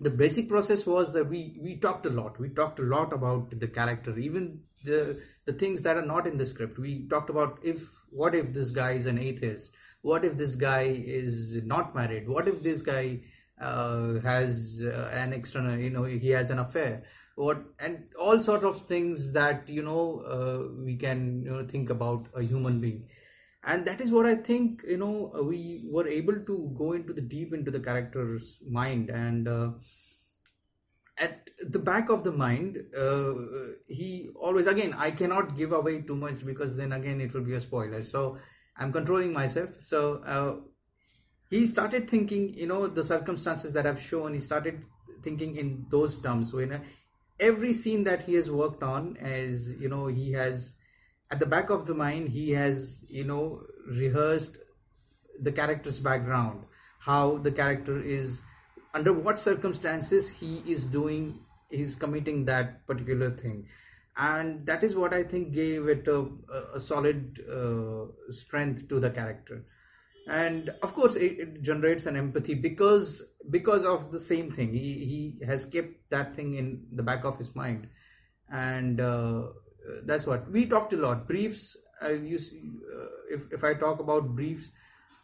[0.00, 2.38] the basic process was that we we talked a lot.
[2.38, 6.36] We talked a lot about the character even the the things that are not in
[6.36, 6.78] the script.
[6.78, 9.72] We talked about if what if this guy is an atheist?
[10.02, 12.28] What if this guy is not married?
[12.28, 13.20] What if this guy
[13.60, 17.04] uh, has uh, an external you know he has an affair?
[17.36, 21.88] What and all sort of things that you know uh, we can you know think
[21.88, 23.08] about a human being
[23.66, 27.12] and that is what i think you know uh, we were able to go into
[27.12, 29.10] the deep into the character's mind.
[29.10, 29.70] And uh,
[31.18, 33.34] at the back of the mind uh,
[33.88, 37.54] he always again i cannot give away too much because then again it will be
[37.54, 38.02] a spoiler.
[38.04, 38.38] So
[38.76, 39.70] i'm controlling myself.
[39.80, 40.56] So uh,
[41.50, 44.84] he started thinking you know the circumstances that i've shown he started
[45.22, 46.52] thinking in those terms.
[46.52, 46.82] When
[47.40, 50.75] every scene that he has worked on as you know he has
[51.30, 54.58] at the back of the mind he has you know rehearsed
[55.40, 56.62] the character's background
[57.00, 58.42] how the character is
[58.94, 61.38] under what circumstances he is doing
[61.70, 63.66] he's committing that particular thing.
[64.16, 66.26] And that is what i think gave it a,
[66.74, 69.64] a solid uh, strength to the character.
[70.28, 74.72] And of course it, it, generates an empathy because because of the same thing.
[74.72, 77.88] He, he has kept that thing in the back of his mind.
[78.50, 79.42] And uh,
[80.04, 84.28] that's what we talked a lot briefs i use uh, if, if i talk about
[84.34, 84.70] briefs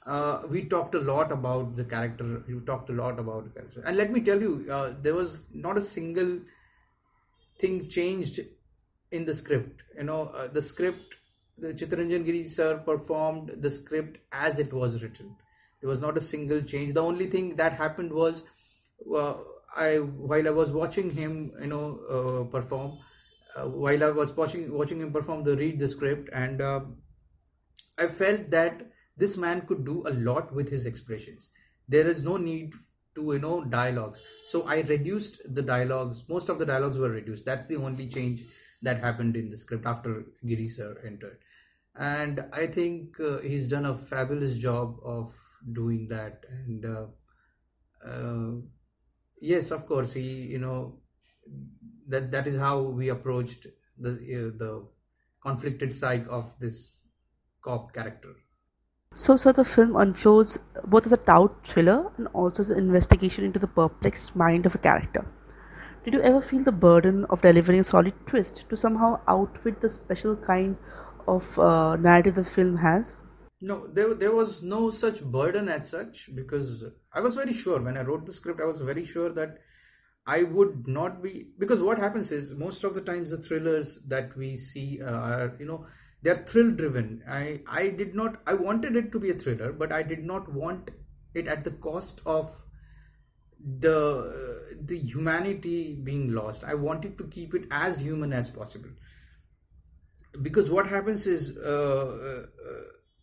[0.07, 3.83] uh, we talked a lot about the character you talked a lot about the character
[3.87, 6.39] and let me tell you uh, there was not a single
[7.59, 8.41] thing changed
[9.13, 9.83] in the script.
[9.97, 11.17] You know, uh, the script,
[11.59, 15.37] the Chittaranjan Giri sir performed the script as it was written.
[15.81, 16.95] There was not a single change.
[16.95, 18.45] The only thing that happened was,
[19.15, 19.35] uh,
[19.77, 19.97] I
[20.33, 22.99] while I was watching him, you know, uh, perform,
[23.57, 26.81] uh, while I was watching watching him perform the read the script, and uh,
[27.99, 31.51] I felt that this man could do a lot with his expressions.
[31.89, 32.73] There is no need
[33.15, 34.23] to you know dialogues.
[34.45, 36.25] So i reduced the dialogues.
[36.29, 37.45] Most of the dialogues were reduced.
[37.45, 38.45] That's the only change
[38.83, 41.39] that happened in the script after giri sir entered.
[41.95, 45.35] And i think uh, he's done a fabulous job of
[45.73, 46.45] doing that.
[46.51, 47.07] And uh,
[48.05, 48.53] uh,
[49.41, 50.99] yes of course he you know
[52.09, 53.67] that that is how we approached
[53.99, 54.89] the uh, the
[55.43, 57.03] conflicted psyche of this
[57.63, 58.35] cop character
[59.15, 63.43] So, so the film unfolds both as a tout thriller and also as an investigation
[63.45, 65.27] into the perplexed mind of a character.
[66.05, 69.89] Did you ever feel the burden of delivering a solid twist to somehow outwit the
[69.89, 70.77] special kind
[71.29, 73.17] of uh, narrative the film has?
[73.61, 77.97] No, there there was no such burden as such because I was very sure when
[77.97, 78.61] I wrote the script.
[78.61, 79.59] I was very sure that
[80.27, 84.37] I would not be because what happens is most of the times the thrillers that
[84.37, 85.87] we see uh, are you know
[86.23, 87.23] they're thrill driven.
[87.29, 90.53] I I did not I wanted it to be a thriller, but I did not
[90.53, 90.91] want
[91.35, 92.65] it at the cost of
[93.59, 96.63] the the humanity being lost.
[96.63, 98.91] I wanted to keep it as human as possible
[100.41, 102.83] because what happens is uh, uh,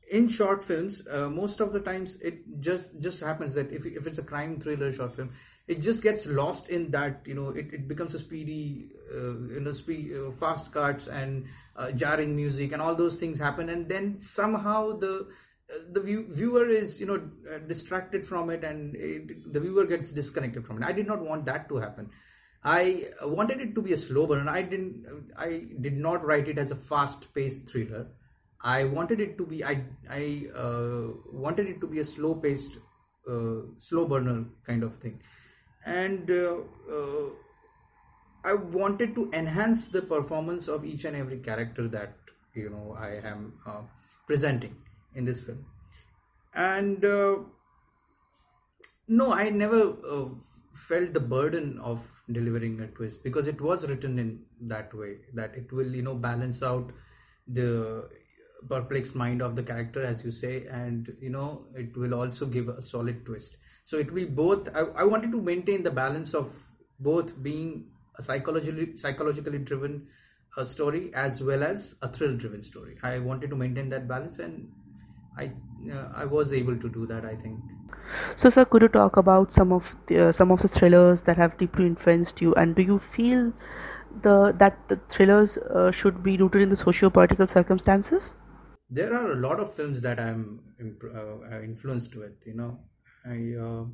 [0.10, 4.08] in short films uh, most of the times it just just happens that if, if
[4.08, 5.32] it's a crime thriller short film
[5.68, 9.60] it just gets lost in that you know it, it becomes a speedy uh, you
[9.60, 11.46] know speed uh, fast cuts and
[11.76, 15.28] uh, jarring music and all those things happen and then somehow the
[15.92, 17.18] the view, viewer is you know
[17.68, 21.46] distracted from it and it, the viewer gets disconnected from it i did not want
[21.46, 22.10] that to happen
[22.64, 24.50] I wanted it to be a slow burn.
[24.50, 25.06] I didn't.
[25.38, 28.08] I did not write it as a fast-paced thriller.
[28.62, 29.64] I wanted it to be.
[29.64, 32.78] I I uh, wanted it to be a slow-paced,
[33.28, 35.22] uh, slow burner kind of thing,
[35.86, 36.58] and uh,
[36.92, 37.30] uh,
[38.44, 42.16] I wanted to enhance the performance of each and every character that
[42.54, 43.82] you know I am uh,
[44.28, 44.76] presenting
[45.16, 45.66] in this film,
[46.54, 47.38] and uh,
[49.08, 49.96] no, I never
[50.74, 55.56] felt the burden of delivering a twist because it was written in that way that
[55.56, 56.92] it will you know balance out
[57.48, 58.10] the
[58.68, 62.68] perplexed mind of the character as you say and you know it will also give
[62.68, 63.58] a solid twist.
[63.86, 66.54] So it will both i, I wanted to maintain the balance of
[67.00, 70.08] both being a psychologically psychologically driven
[70.58, 72.98] uh, story as well as a thrill driven story.
[73.04, 74.72] I wanted to maintain that balance and
[75.38, 75.52] i
[75.94, 77.60] uh, i was able to do that i think.
[78.36, 81.38] So, sir, could you talk about some of the, uh, some of the thrillers that
[81.38, 83.54] have deeply influenced you, and do you feel
[84.22, 88.34] the that the thrillers uh, should be rooted in the socio-political circumstances?
[88.90, 92.80] There are a lot of films that i'm imp- uh, influenced with you know.
[93.26, 93.86] I uh,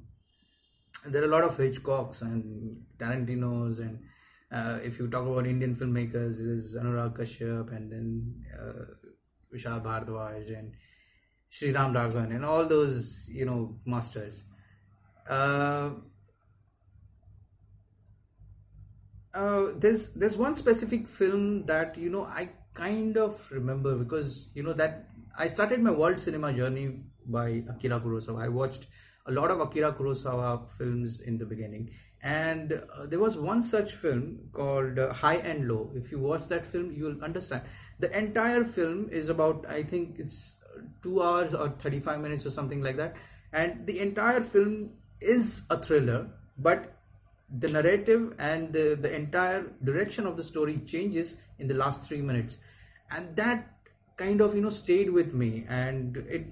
[1.06, 4.00] there are a lot of hitchcocks and tarantinos and
[4.52, 8.08] uh, if you talk about indian filmmakers there's anurag kashyap and then
[8.60, 8.86] uh,
[9.54, 10.74] vishal bhardwaj and
[11.50, 14.44] Sri Ram Raghavan and all those you know masters.
[15.30, 15.92] Uh,
[19.34, 24.62] uh, there's there's one specific film that you know I kind of remember because you
[24.62, 25.08] know that
[25.38, 28.44] I started my world cinema journey by Akira Kurosawa.
[28.44, 28.88] I watched
[29.26, 31.90] a lot of Akira Kurosawa films in the beginning,
[32.22, 35.92] and uh, there was one such film called uh, High and Low.
[35.96, 37.64] If you watch that film, you will understand.
[38.00, 40.58] The entire film is about I think it's
[41.02, 43.16] two hours or 35 minutes or something like that,
[43.54, 46.92] and the entire film is a thriller, but
[47.60, 52.22] the narrative and the, the entire direction of the story changes in the last three
[52.22, 52.60] minutes.
[53.12, 53.72] And that
[54.18, 55.66] kind of you know stayed with me.
[55.68, 56.46] And it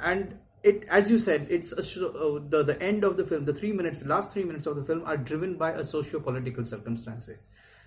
[0.00, 3.54] and it as you said it's a uh, the the end of the film the
[3.54, 7.38] three minutes last three minutes of the film are driven by a socio-political circumstances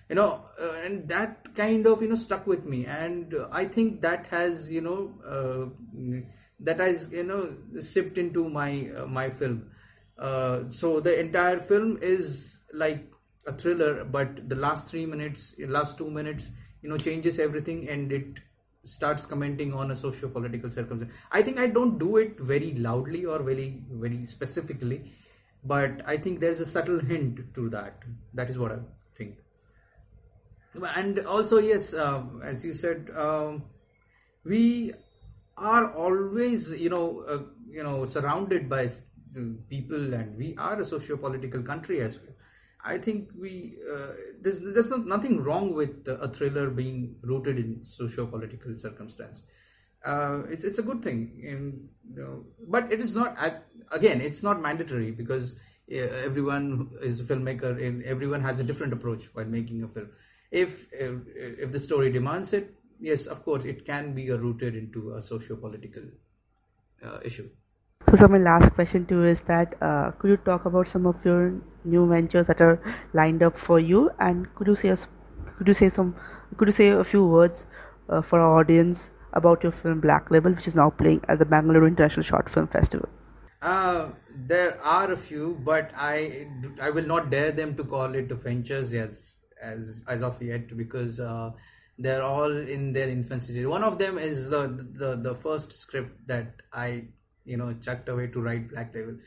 [0.07, 2.85] you know uh, and that kind of you know stuck with me.
[2.85, 5.65] And uh, i think that has you know uh,
[6.59, 9.71] that has you know sipped into my uh, my film.
[10.17, 13.11] Uh, so the entire film is like
[13.47, 16.51] a thriller but the last three minutes last two minutes
[16.81, 18.39] you know changes everything and it
[18.83, 21.13] starts commenting on a socio-political circumstance.
[21.31, 25.11] I think i don't do it very loudly or very very specifically
[25.63, 27.99] but i think there's a subtle hint to that.
[28.33, 28.77] That is what i
[29.15, 29.37] think.
[30.95, 33.63] And also yes um, as you said um,
[34.43, 34.93] we
[35.57, 38.89] are always you know uh, you know surrounded by
[39.69, 42.33] people and we are a socio-political country as well
[42.83, 47.83] I think we uh, there's there's not, nothing wrong with a thriller being rooted in
[47.83, 49.43] socio-political circumstance.
[50.05, 53.37] Uh, it's it's a good thing, and you know, but it is not
[53.91, 54.19] again.
[54.19, 55.55] It's not mandatory because
[55.91, 60.09] uh, everyone is a filmmaker, and everyone has a different approach while making a film.
[60.49, 65.21] If if, the story demands it, yes, of course, it can be rooted into a
[65.21, 66.03] socio-political
[67.05, 67.49] uh, issue.
[68.09, 71.05] So, so my last question to you is that uh, could you talk about some
[71.05, 72.79] of your new ventures that are
[73.13, 75.07] lined up for you, and could you say us,
[75.57, 76.15] could you say some,
[76.57, 77.65] could you say a few words
[78.09, 81.45] uh, for our audience about your film Black Label, which is now playing at the
[81.45, 83.07] Bangalore International Short Film Festival?
[83.61, 86.47] Uh, there are a few, but I
[86.81, 91.19] I will not dare them to call it ventures as as as of yet because
[91.19, 91.51] uh,
[91.99, 93.65] they're all in their infancy.
[93.65, 97.09] One of them is the the the first script that I
[97.45, 99.17] you know chucked away to write black label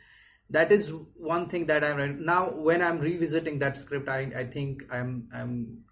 [0.51, 4.83] that is one thing that i'm now when i'm revisiting that script i i think
[4.93, 5.85] i'm i'm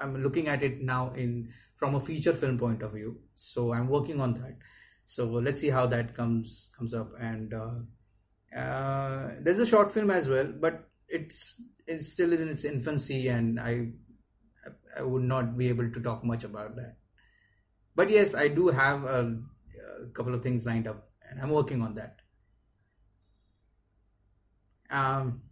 [0.00, 1.48] i'm looking at it now in
[1.80, 3.18] from a feature film point of view.
[3.36, 4.58] So i'm working on that.
[5.06, 7.10] So let's see how that comes comes up.
[7.18, 11.54] And uh, uh, there's a short film as well but it's
[11.86, 13.88] it's still in its infancy and i
[14.96, 16.96] i would not be able to talk much about that.
[17.96, 19.36] But yes i do have a,
[20.02, 22.19] a couple of things lined up and I'm working on that.
[24.90, 25.42] Um,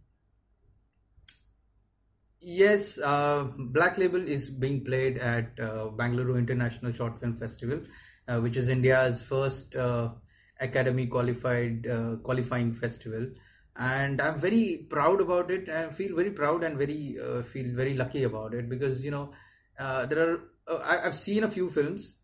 [2.41, 7.81] yes, uh, Black Label is being played at uh, Bangalore International Short Film Festival,
[8.27, 10.09] uh, which is India's first uh,
[10.59, 13.27] academy qualified uh, qualifying festival,
[13.77, 15.69] and I'm very proud about it.
[15.69, 19.31] I feel very proud and very uh, feel very lucky about it because you know
[19.77, 20.39] there are
[20.83, 22.15] I, I've seen a few films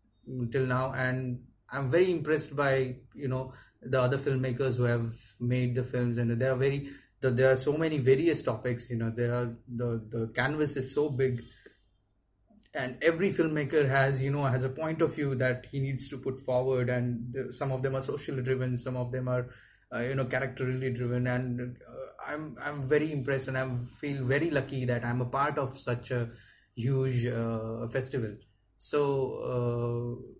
[0.52, 1.40] till now and
[1.70, 3.52] I'm very impressed by you know
[3.82, 6.88] the other filmmakers who have made the films, and there are very
[7.20, 8.90] there are so many various topics.
[8.90, 11.42] You know, there are the the canvas is so big,
[12.74, 16.18] and every filmmaker has you know has a point of view that he needs to
[16.18, 19.48] put forward, and the, some of them are socially driven, some of them are
[19.94, 23.68] uh, you know characterally driven, and uh, I'm I'm very impressed, and I
[24.00, 26.30] feel very lucky that I'm a part of such a
[26.74, 28.36] huge uh, festival.
[28.78, 30.32] So uh,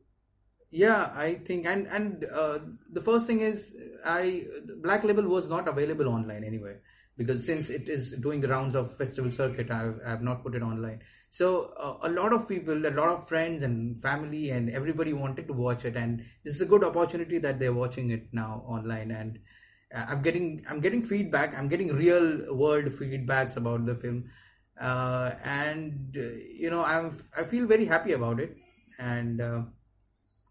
[0.71, 2.59] yeah i think and and uh,
[2.93, 3.75] the first thing is
[4.05, 4.45] i
[4.83, 6.77] black label was not available online anyway
[7.17, 10.63] because since it is doing the rounds of festival circuit i have, not put it
[10.63, 11.01] online.
[11.31, 15.47] So uh, a lot of people a lot of friends and family and everybody wanted
[15.49, 19.11] to watch it and this is a good opportunity that they're watching it now online
[19.11, 19.39] and
[19.95, 24.25] uh, i'm getting i'm getting feedback i'm getting real world feedbacks about the film.
[24.79, 28.57] Uh, and uh, you know i'm i feel very happy about it.
[28.99, 29.63] And uh,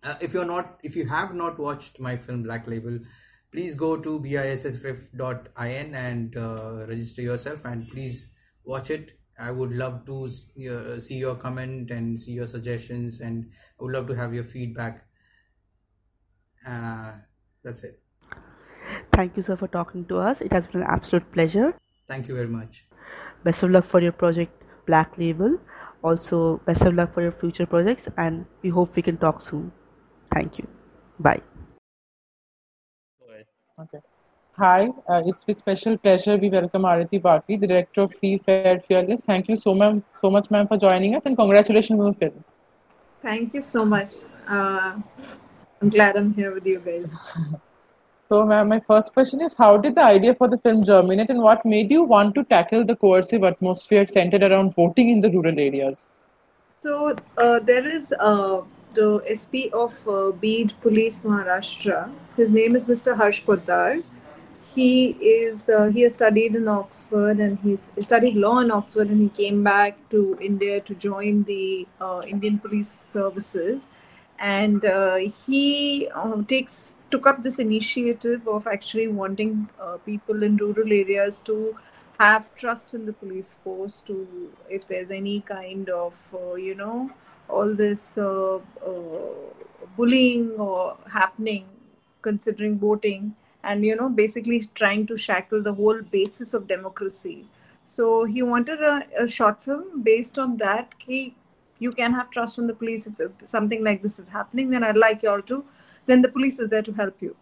[0.05, 2.99] uh, if you're not, if you have not watched my film Black Label,
[3.55, 8.29] please go to bisff.in and uh, register yourself and please
[8.65, 9.13] watch it.
[9.39, 13.49] I would love to uh, see your comment and see your suggestions, and
[13.79, 15.07] I would love to have your feedback.
[16.67, 17.13] Uh,
[17.63, 18.01] that's it.
[19.11, 20.41] Thank you, sir, for talking to us.
[20.41, 21.73] It has been an absolute pleasure.
[22.07, 22.87] Thank you very much.
[23.43, 25.59] Best of luck for your project, Black Label.
[26.03, 29.71] Also, best of luck for your future projects, and we hope we can talk soon.
[30.33, 30.67] Thank you.
[31.19, 31.54] Bye.
[33.77, 33.99] Okay.
[34.53, 38.79] Hi, uh, it's with special pleasure we welcome Arati Bhakri, the director of Free, Fair,
[38.87, 39.23] Fearless.
[39.23, 42.45] Thank you so, much, so much, ma'am, for joining us, and congratulations on the film.
[43.21, 44.13] Thank you so much.
[44.47, 44.95] Uh,
[45.81, 47.13] I'm glad I'm here with you guys.
[48.29, 51.41] so, ma'am, my first question is How did the idea for the film germinate, and
[51.41, 55.59] what made you want to tackle the coercive atmosphere centered around voting in the rural
[55.59, 56.07] areas?
[56.79, 58.61] So, uh, there is uh,
[58.93, 62.09] the SP of uh, Beed Police Maharashtra.
[62.37, 63.15] His name is Mr.
[63.15, 64.01] Harsh Poddar.
[64.73, 69.21] He is uh, he has studied in Oxford and he's studied law in Oxford and
[69.21, 73.87] he came back to India to join the uh, Indian Police Services
[74.39, 80.57] and uh, he uh, takes took up this initiative of actually wanting uh, people in
[80.57, 81.77] rural areas to
[82.19, 87.09] have trust in the police force to if there's any kind of uh, you know
[87.47, 88.17] all this
[89.95, 91.65] bullying or happening
[92.27, 97.45] considering voting and you know basically trying to shackle the whole basis of democracy.
[97.85, 101.35] So he wanted a, a short film based on that he
[101.79, 103.07] you can have trust in the police.
[103.07, 105.63] If something like this is happening then i'd like you all to
[106.05, 107.35] then the police is there to help you.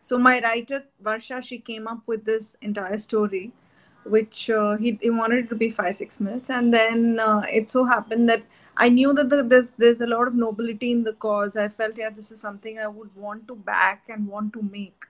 [0.00, 3.52] So my writer varsha she came up with this entire story
[4.04, 6.50] which uh, he, he wanted to be five six minutes.
[6.50, 8.42] And then uh, it so happened that
[8.76, 11.56] i knew that the, there's there's a lot of nobility in the cause.
[11.56, 15.06] I felt yeah this is something i would want to back and want to make.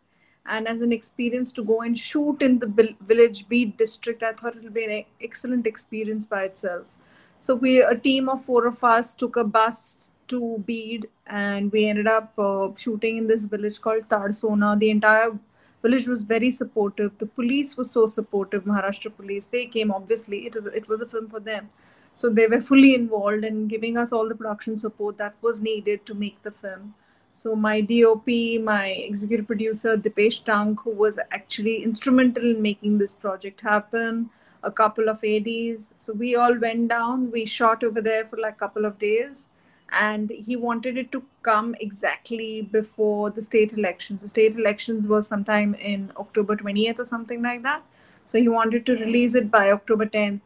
[0.46, 4.56] And as an experience to go and shoot in the village Beed district i thought
[4.56, 6.86] it would be an excellent experience by itself.
[7.38, 11.86] So we a team of four of us took a bus to Beed and we
[11.86, 14.78] ended up uh, shooting in this village called Tadsona.
[14.78, 15.32] The entire
[15.82, 17.16] village was very supportive.
[17.18, 18.64] The police was so supportive.
[18.64, 20.46] Maharashtra police they came obviously.
[20.46, 21.70] It was it was a film for them,
[22.14, 26.04] so they were fully involved in giving us all the production support that was needed
[26.06, 26.94] to make the film.
[27.34, 28.26] So my DOP,
[28.62, 34.28] my executive producer Dipesh Tank, who was actually instrumental in making this project happen,
[34.62, 35.94] a couple of ADs.
[35.96, 37.30] So we all went down.
[37.30, 39.48] We shot over there for like a couple of days,
[39.92, 44.22] and he wanted it to come exactly before the state elections.
[44.22, 47.82] The state elections were sometime in October 20th or something like that.
[48.26, 50.40] So he wanted to release it by October 10th,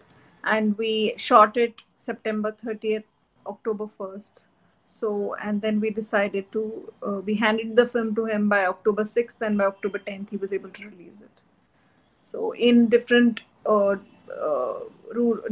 [0.45, 3.05] and we shot it September 30th,
[3.47, 4.45] October 1st
[4.86, 6.62] so and then we decided to
[7.07, 10.36] uh, we handed the film to him by october 6th and by october 10th he
[10.36, 11.42] was able to release it
[12.18, 13.97] so in different uh,
[14.42, 14.78] uh,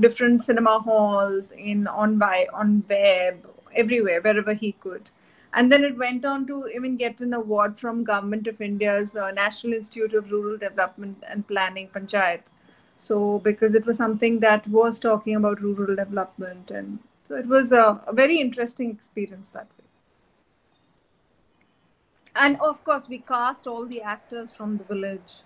[0.01, 5.11] different cinema halls in on by on web everywhere wherever he could.
[5.55, 9.31] And then it went on to even get an award from government of india's uh,
[9.33, 12.45] national institute of rural development and planning panchayat.
[12.97, 17.73] So because it was something that was talking about rural development and so it was
[17.73, 19.85] a, a very interesting experience that way.
[22.35, 25.43] And of course, we cast all the actors from the village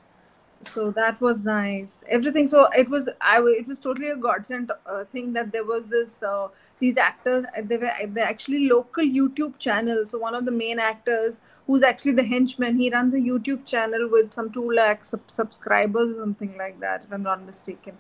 [0.62, 2.02] so that was nice.
[2.08, 5.86] Everything so it was i it was totally a godsend uh, thing that there was
[5.88, 6.48] this uh,
[6.80, 10.04] these actors uh, they were they're actually local youtube channel.
[10.06, 14.08] So one of the main actors who's actually the henchman he runs a youtube channel
[14.10, 17.96] with some 2 lakh sub- subscribers or something like that if i'm not mistaken.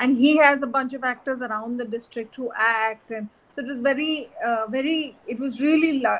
[0.00, 3.66] And he has a bunch of actors around the district who act and so it
[3.68, 6.18] was very uh, very it was really uh,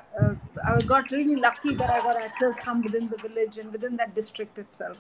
[0.66, 4.14] i got really lucky that i got actors from within the village and within that
[4.14, 4.97] district itself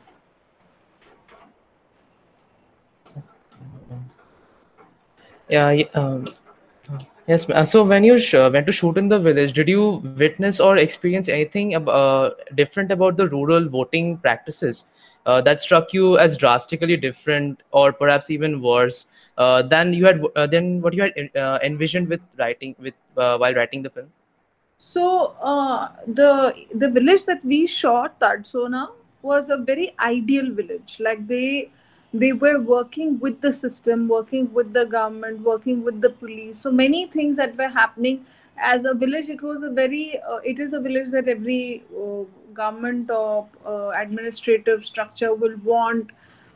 [5.48, 6.26] yeah, um,
[7.26, 10.76] yes so when you sh- went to shoot in the village did you witness or
[10.78, 14.84] experience anything uh, different about the rural voting practices
[15.26, 19.06] uh, that struck you as drastically different or perhaps even worse
[19.38, 23.36] uh, than you had uh, than what you had uh, envisioned with writing with uh,
[23.36, 24.10] while writing the film?
[24.78, 28.88] So uh, the the village that we shot tadsona
[29.22, 30.98] was a very ideal village.
[31.00, 31.70] Like they
[32.12, 36.58] they were working with the system working with the government working with the police.
[36.58, 38.24] So many things that were happening.
[38.56, 42.24] As a village it was a very uh, it is a village that every uh,
[42.54, 46.10] government or uh, administrative structure will want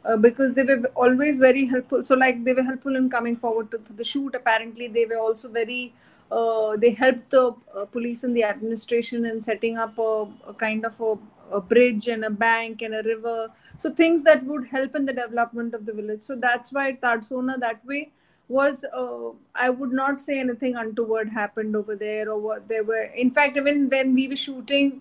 [0.05, 2.03] uh, because they were always very helpful.
[2.03, 4.35] So like they were helpful in coming forward to, to the shoot.
[4.35, 5.93] Apparently they were also very
[6.39, 7.45] uh, they helped the
[7.77, 11.15] uh, police and the administration in setting up a, a kind of a
[11.53, 13.51] a bridge and a bank and a river.
[13.79, 16.23] So things that would help in the development of the village.
[16.23, 18.11] So that's why tadsona that way
[18.49, 23.05] was uh, i would not say anything untoward happened over there or what there were.
[23.25, 25.01] In fact even when we were shooting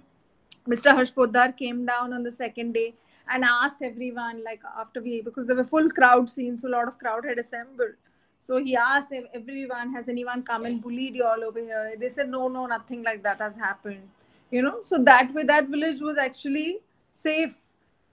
[0.67, 2.93] mr Harshpoddar came down on the second day
[3.29, 6.88] and asked everyone like after we because there were full crowd scenes so a lot
[6.88, 7.95] of crowd had assembled
[8.42, 11.94] so he asked everyone has anyone come and bullied you all over here?
[12.00, 14.10] They said no no nothing like that has happened.
[14.50, 14.82] You know?
[14.82, 16.80] So that way that village was actually
[17.12, 17.56] safe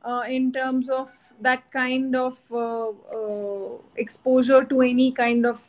[0.04, 1.10] uh, in terms of
[1.40, 5.66] that kind of uh, uh, exposure to any kind of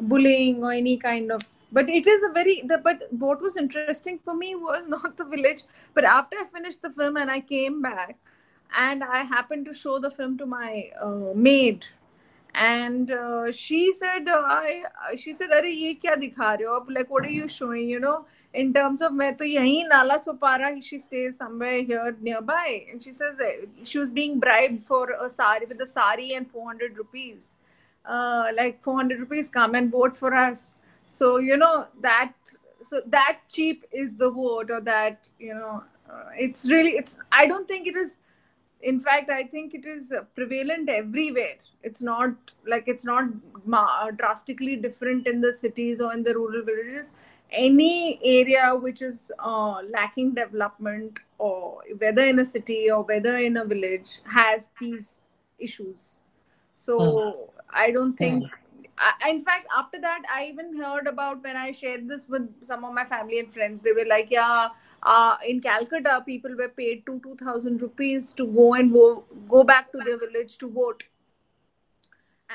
[0.00, 4.18] bullying or any kind of but it is a very the, but what was interesting
[4.18, 5.62] for me was not the village
[5.94, 8.16] but after i finished the film and i came back
[8.76, 11.84] and i happened to show the film to my uh, maid
[12.55, 17.09] and uh, she said uh, i she said are ye kya dikha rahe ho like
[17.15, 20.99] what are you showing you know in terms of मैं तो यहीं नाला Sopara she
[20.99, 23.39] stays somewhere here nearby and she says
[23.83, 27.51] she was being bribed for a sari with a sari and 400 rupees
[28.05, 30.73] uh, like 400 rupees come and vote for us
[31.07, 32.33] so you know that
[32.81, 37.45] so that cheap is the vote or that you know uh, it's really it's i
[37.45, 38.17] don't think it is
[38.82, 43.24] in fact i think it is prevalent everywhere it's not like it's not
[44.16, 47.12] drastically different in the cities or in the rural villages
[47.52, 53.58] any area which is uh, lacking development or whether in a city or whether in
[53.58, 55.28] a village has these
[55.58, 56.22] issues
[56.74, 57.48] so mm.
[57.72, 58.50] i don't think mm.
[58.98, 62.84] I, in fact after that i even heard about when i shared this with some
[62.84, 64.68] of my family and friends they were like yeah
[65.02, 69.90] uh, in calcutta people were paid two 2000 rupees to go and go, go back
[69.92, 71.02] to their village to vote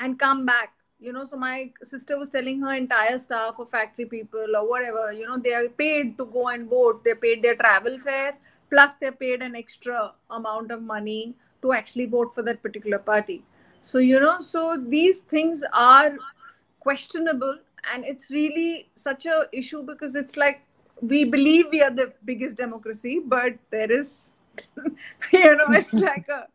[0.00, 0.72] and come back.
[1.00, 5.12] You know so my sister was telling her entire staff or factory people or whatever
[5.12, 7.04] you know they are paid to go and vote.
[7.04, 8.36] They paid their travel fare
[8.70, 13.44] plus they're paid an extra amount of money to actually vote for that particular party.
[13.80, 16.16] So you know so these things are
[16.80, 17.58] questionable
[17.92, 20.62] and it's really such a issue because it's like
[21.00, 24.30] we believe we are the biggest democracy but there is
[25.32, 26.46] you know it's like a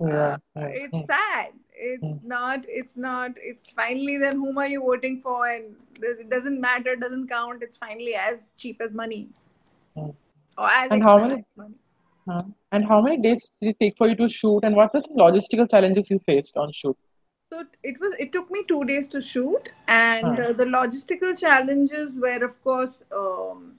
[0.00, 1.52] yeah, uh, it's sad.
[1.72, 5.48] It's not it's not it's finally then whom are you voting for?
[5.48, 7.62] And it doesn't matter it doesn't count.
[7.62, 9.28] It's finally as cheap as money.
[9.96, 11.74] Or as And how many- as money.
[12.28, 12.40] Huh.
[12.72, 14.60] And how many days did it take for you to shoot?
[14.64, 16.96] And what were some logistical challenges you faced on shoot?
[17.52, 18.14] So it was.
[18.18, 23.02] It took me two days to shoot, and uh, the logistical challenges were, of course,
[23.14, 23.74] um,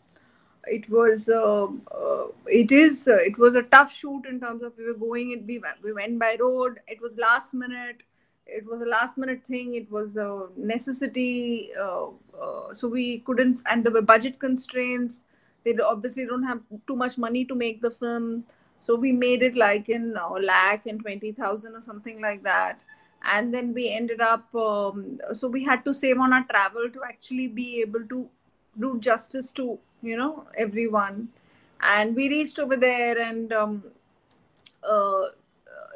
[0.68, 1.30] it was.
[1.30, 3.07] um uh, it is.
[3.07, 5.32] Uh, it was a tough shoot in terms of we were going.
[5.32, 6.80] It we went- we went by road.
[6.88, 8.03] It was last minute.
[8.47, 9.74] It was a last minute thing.
[9.76, 11.72] It was a necessity.
[11.80, 12.07] Uh,
[12.41, 15.24] uh, so we couldn't, and there were budget constraints.
[15.63, 18.43] They obviously don't have too much money to make the film.
[18.78, 22.84] So we made it like in a lakh and twenty thousand or something like that
[23.24, 27.03] and then we ended up um, so we had to save on our travel to
[27.03, 28.30] actually be able to
[28.80, 31.28] do justice to you know everyone
[31.82, 33.84] and we reached over there and um,
[34.84, 35.26] uh,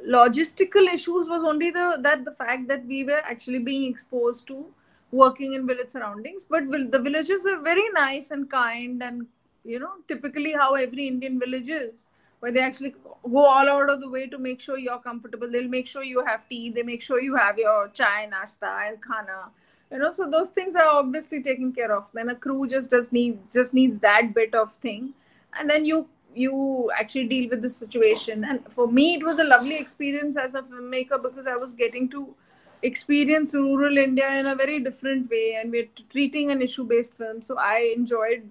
[0.07, 4.65] logistical issues was only the that the fact that we were actually being exposed to
[5.11, 9.25] working in village surroundings but will, the villages were very nice and kind and
[9.65, 12.07] you know typically how every indian village is
[12.39, 15.49] where they actually go all out of the way to make sure you're comfortable.
[15.51, 16.69] They'll make sure you have tea.
[16.69, 19.51] They make sure you have your chai, nashta, and khana.
[19.91, 22.07] You know, so those things are obviously taken care of.
[22.13, 25.13] Then a crew just does need just needs that bit of thing,
[25.57, 28.45] and then you you actually deal with the situation.
[28.45, 32.07] And for me, it was a lovely experience as a filmmaker because I was getting
[32.09, 32.35] to
[32.83, 37.41] experience rural India in a very different way, and we're treating an issue-based film.
[37.41, 38.49] So I enjoyed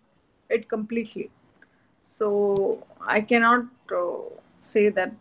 [0.51, 1.31] it completely.
[2.05, 3.67] So i cannot
[3.97, 4.23] uh,
[4.61, 5.13] say that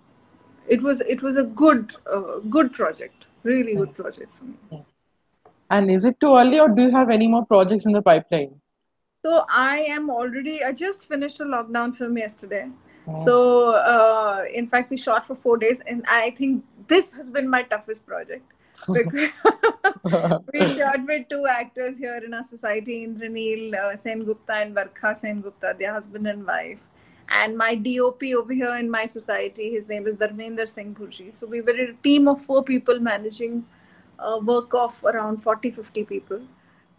[0.68, 3.28] it was it was a good uh, good project.
[3.44, 4.86] Really good project for me
[5.70, 8.60] And is it too early, or do you have any more projects in the pipeline?
[9.26, 12.70] so i am already i just finished a lockdown film yesterday
[13.10, 13.16] Oh.
[13.26, 13.36] so
[13.94, 17.62] uh, in fact we shot for four days and i think this has been my
[17.64, 18.54] toughest project
[20.54, 25.16] we shot with two actors here in our society, Indraneel uh, Sen Gupta and Barkha
[25.16, 26.80] Sen Gupta, their husband and wife.
[27.30, 31.34] And my DOP over here in my society, his name is Dharmender Singh Bhurji.
[31.34, 33.66] So we were a team of four people managing
[34.20, 36.42] a work of around 40, 50 people.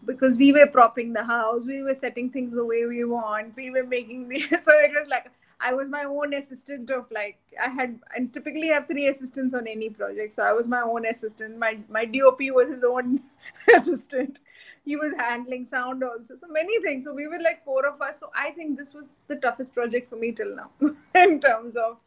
[0.05, 3.69] Because we were propping the house, we were setting things the way we want, we
[3.69, 5.29] were making the so it was like
[5.61, 9.67] I was my own assistant of like I had and typically have three assistants on
[9.67, 10.33] any project.
[10.33, 11.57] So I was my own assistant.
[11.57, 13.21] My my DOP was his own
[13.75, 14.39] assistant.
[14.85, 16.35] He was handling sound also.
[16.35, 17.03] So many things.
[17.03, 18.21] So we were like four of us.
[18.21, 20.69] So I think this was the toughest project for me till now
[21.15, 21.97] in terms of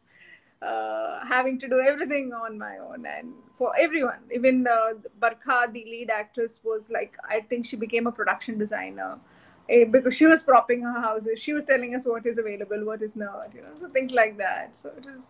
[0.63, 4.19] uh, having to do everything on my own and for everyone.
[4.33, 9.19] Even uh, Barkha, the lead actress, was like I think she became a production designer
[9.69, 11.39] eh, because she was propping her houses.
[11.39, 14.37] She was telling us what is available, what is not, you know, so things like
[14.37, 14.75] that.
[14.75, 15.29] So it was,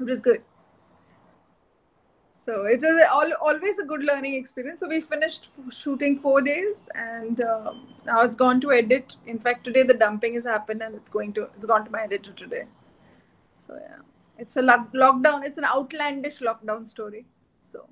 [0.00, 0.42] it was good.
[2.48, 2.84] So it's
[3.42, 4.80] always a good learning experience.
[4.80, 9.16] So we finished shooting four days, and um, now it's gone to edit.
[9.26, 12.04] In fact, today the dumping has happened, and it's going to it's gone to my
[12.04, 12.64] editor today.
[13.54, 13.98] So yeah,
[14.38, 15.44] it's a lock- lockdown.
[15.44, 17.26] It's an outlandish lockdown story.
[17.62, 17.88] So.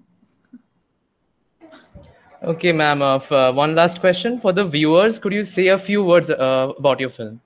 [2.43, 3.03] Okay, ma'am.
[3.03, 5.19] Uh, uh, one last question for the viewers.
[5.19, 7.41] Could you say a few words uh, about your film?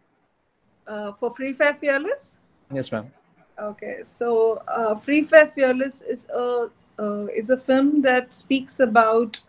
[0.86, 2.34] Uh, for Free Fair Fearless.
[2.72, 3.10] Yes, ma'am.
[3.58, 9.40] Okay, so uh, Free Fair Fearless is a uh, is a film that speaks about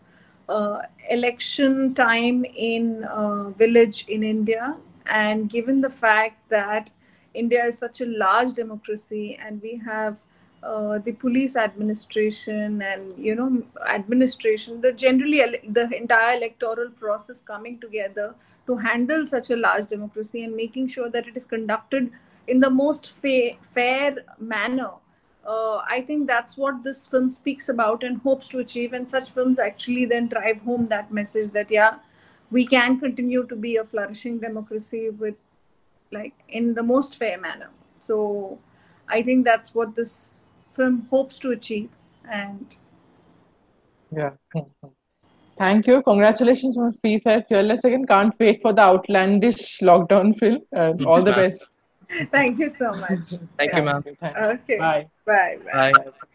[0.48, 0.80] uh,
[1.10, 3.06] election time in
[3.58, 4.76] village in India,
[5.08, 6.92] and given the fact that
[7.34, 10.18] India is such a large democracy, and we have
[10.64, 17.80] uh, the police administration and you know administration, the generally the entire electoral process coming
[17.80, 18.36] together
[18.68, 22.12] to handle such a large democracy and making sure that it is conducted
[22.48, 24.92] in the most fa- fair manner.
[25.46, 28.94] Uh, I think that's what this film speaks about and hopes to achieve.
[28.94, 31.96] And such films actually then drive home that message that, yeah,
[32.52, 35.36] we can continue to be a flourishing democracy with,
[36.12, 37.70] like, in the most fair manner.
[38.00, 38.60] So
[39.08, 40.44] I think that's what this
[40.74, 41.90] film hopes to achieve.
[42.30, 42.66] And
[44.12, 44.32] Yeah.
[45.58, 46.02] Thank you.
[46.02, 48.06] Congratulations on Free Fair Fearless again.
[48.06, 50.60] Can't wait for the outlandish lockdown film.
[50.76, 51.68] Uh, all the best.
[52.32, 53.36] thank you so much.
[53.58, 54.04] Thank you, ma'am.
[54.20, 54.40] Thanks.
[54.40, 54.78] Okay.
[54.78, 55.08] Bye.
[55.26, 55.58] Bye.
[55.72, 55.92] Bye.
[55.94, 56.28] Bye.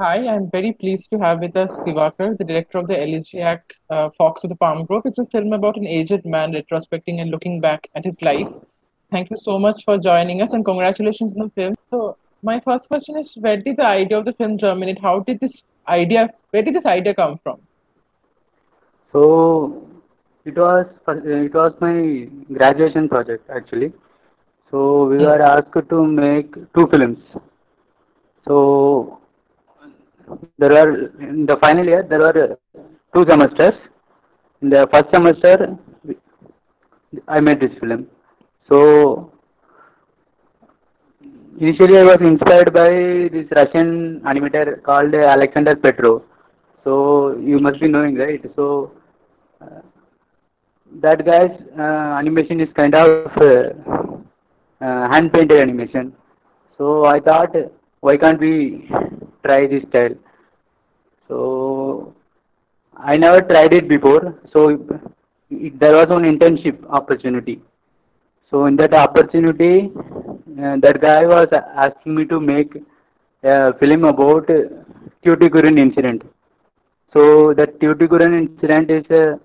[0.00, 4.10] Hi, I'm very pleased to have with us Divakar, the director of the Elegiac uh,
[4.16, 5.02] Fox of the Palm Grove.
[5.06, 8.46] It's a film about an aged man retrospecting and looking back at his life.
[9.10, 11.74] Thank you so much for joining us and congratulations on the film.
[11.90, 15.00] So, my first question is where did the idea of the film germinate?
[15.00, 17.60] How did this idea, where did this idea come from?
[19.12, 19.84] So,
[20.44, 20.86] it was
[21.24, 23.92] it was my graduation project actually.
[24.70, 27.18] So we were asked to make two films.
[28.46, 29.18] So
[30.58, 32.58] there were in the final year there were
[33.14, 33.74] two semesters.
[34.62, 35.76] In the first semester,
[37.26, 38.06] I made this film.
[38.68, 39.32] So
[41.60, 42.88] initially I was inspired by
[43.34, 46.22] this Russian animator called Alexander Petrov.
[46.84, 48.44] So you must be knowing, right?
[48.56, 48.92] So
[49.60, 49.80] uh,
[51.02, 56.12] that guy's uh, animation is kind of uh, uh, hand painted animation.
[56.76, 57.54] So I thought,
[58.00, 58.88] why can't we
[59.44, 60.14] try this style?
[61.28, 62.14] So
[62.96, 64.34] I never tried it before.
[64.52, 64.68] So
[65.50, 67.60] it, there was an internship opportunity.
[68.50, 72.74] So in that opportunity, uh, that guy was asking me to make
[73.42, 74.48] a film about
[75.24, 76.22] Tuticorin incident.
[77.12, 79.38] So that Tuticorin incident is a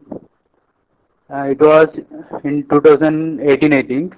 [1.34, 1.88] uh, it was
[2.44, 4.16] in 2018, I think.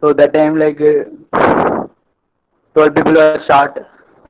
[0.00, 1.86] So that time, like uh,
[2.74, 3.78] 12 people were shot,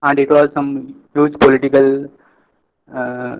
[0.03, 2.07] and it was some huge political
[2.95, 3.37] uh,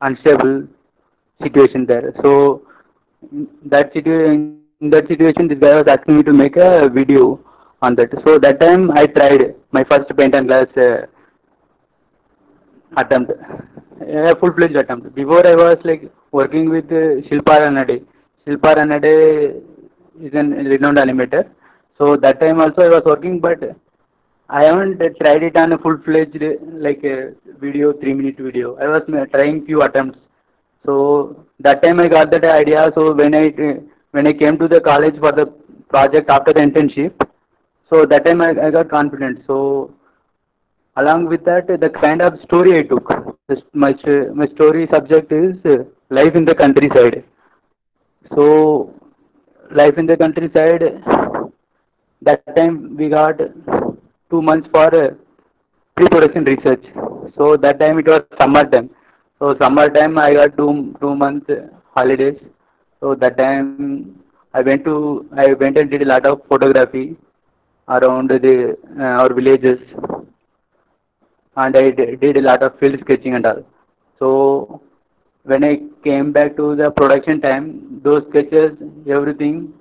[0.00, 0.66] unstable
[1.42, 2.12] situation there.
[2.22, 2.62] So
[3.66, 7.40] that situation, in that situation, this guy was asking me to make a video
[7.82, 8.10] on that.
[8.26, 11.06] So that time, I tried my first paint and glass uh,
[12.96, 13.32] attempt,
[14.00, 15.14] a full-fledged attempt.
[15.14, 18.04] Before I was like working with uh, Shilpa Ranade.
[18.46, 19.62] Shilpa Ranade
[20.20, 21.48] is a renowned animator.
[21.98, 23.58] So that time also I was working, but
[24.58, 26.42] I haven't tried it on a full-fledged
[26.86, 28.76] like a video, three-minute video.
[28.76, 30.18] I was uh, trying few attempts.
[30.84, 32.90] So that time I got that idea.
[32.94, 33.80] So when I uh,
[34.10, 35.46] when I came to the college for the
[35.88, 37.14] project after the internship,
[37.88, 39.42] so that time I, I got confident.
[39.46, 39.94] So
[40.96, 43.08] along with that, the kind of story I took.
[43.72, 43.94] My
[44.34, 45.56] my story subject is
[46.10, 47.24] life in the countryside.
[48.34, 48.92] So
[49.70, 50.82] life in the countryside,
[52.20, 53.40] that time we got
[54.32, 55.10] two months for uh,
[55.96, 56.84] pre-production research.
[57.36, 58.90] So that time it was summer time.
[59.38, 60.70] So summer time I got two
[61.00, 61.50] two months
[61.96, 62.38] holidays.
[63.00, 64.22] So that time
[64.54, 67.16] I went to I went and did a lot of photography
[67.88, 69.80] around the uh, our villages,
[71.56, 73.62] and I did a lot of field sketching and all.
[74.18, 74.82] So
[75.44, 75.74] when I
[76.04, 78.72] came back to the production time, those sketches,
[79.08, 79.74] everything,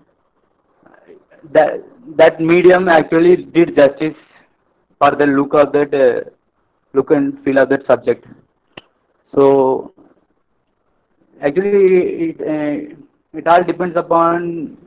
[1.53, 1.83] that
[2.17, 4.15] that medium actually did justice
[5.01, 6.29] for the look of that uh,
[6.93, 8.25] look and feel of that subject.
[9.33, 9.93] So
[11.41, 11.93] actually,
[12.29, 14.77] it uh, it all depends upon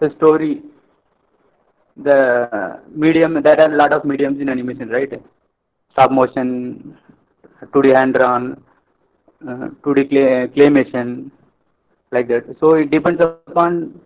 [0.00, 0.62] the story,
[1.96, 3.42] the medium.
[3.42, 5.12] There are a lot of mediums in animation, right?
[5.92, 6.96] Stop motion,
[7.74, 8.62] 2D hand drawn
[9.46, 11.30] uh, 2D clay, claymation,
[12.10, 12.44] like that.
[12.64, 14.00] So it depends upon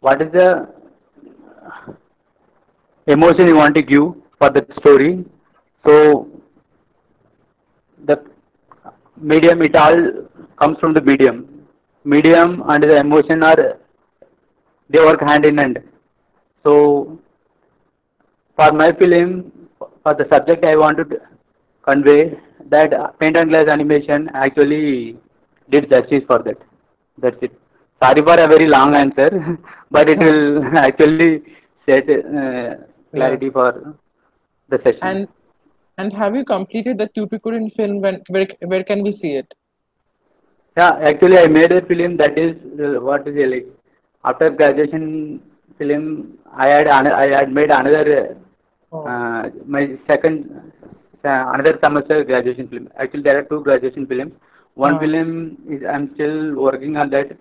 [0.00, 0.68] what is the
[3.06, 5.24] emotion you want to give for the story.
[5.86, 6.28] So
[8.04, 8.22] the
[9.16, 10.28] medium, it all
[10.60, 11.66] comes from the medium.
[12.04, 13.78] Medium and the emotion are
[14.90, 15.78] they work hand in hand.
[16.62, 17.18] So
[18.56, 19.52] for my film,
[20.02, 21.20] for the subject I want to
[21.88, 22.38] convey,
[22.70, 25.16] that paint and glass animation actually
[25.70, 26.58] did justice for that.
[27.18, 27.52] That's it.
[28.02, 29.58] Sorry for a very long answer,
[29.90, 31.42] but it will actually
[31.88, 32.74] set uh,
[33.12, 33.52] clarity yeah.
[33.52, 33.94] for
[34.68, 35.02] the session.
[35.02, 35.28] And
[35.98, 38.00] and have you completed the Tuticorin film?
[38.00, 39.54] When where where can we see it?
[40.76, 43.66] Yeah, actually, I made a film that is uh, what is it like
[44.24, 45.40] after graduation
[45.78, 46.38] film.
[46.56, 48.36] I had I had made another
[48.92, 49.04] oh.
[49.04, 50.72] uh, my second
[51.24, 52.88] uh, another semester graduation film.
[52.98, 54.32] Actually, there are two graduation films.
[54.74, 54.98] One oh.
[54.98, 57.36] film is I'm still working on that,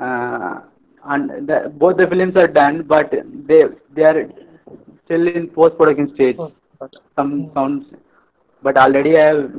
[0.00, 0.60] uh,
[1.04, 3.14] and the, both the films are done, but
[3.46, 3.62] they
[3.94, 4.28] they are
[5.10, 6.36] still in post production stage.
[7.16, 7.54] Some mm.
[7.54, 7.86] sounds,
[8.62, 9.50] but already I have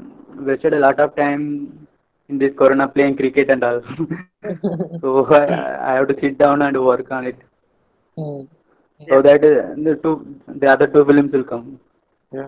[0.47, 1.87] wasted a lot of time
[2.29, 3.81] in this corona playing cricket and all.
[5.01, 7.39] so I, I, have to sit down and work on it.
[8.17, 8.47] Mm.
[8.99, 9.07] Yeah.
[9.09, 10.15] So that uh, the two
[10.47, 11.79] the other two films will come.
[12.31, 12.47] Yeah.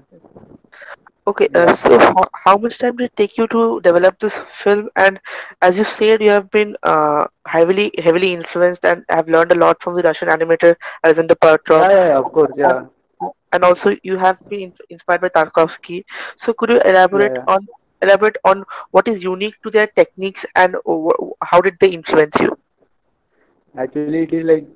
[1.25, 4.89] Okay, uh, so how, how much time did it take you to develop this film?
[4.95, 5.19] And
[5.61, 9.81] as you said, you have been uh, heavily heavily influenced and have learned a lot
[9.81, 11.81] from the Russian animator Alexander Petrov.
[11.81, 12.83] Yeah, yeah, of course, yeah.
[13.53, 16.03] And also you have been inspired by Tarkovsky.
[16.37, 17.67] So could you elaborate Yeah, on
[18.01, 20.75] elaborate on what is unique to their techniques and
[21.43, 22.57] how did they influence you?
[23.77, 24.67] Actually, it is like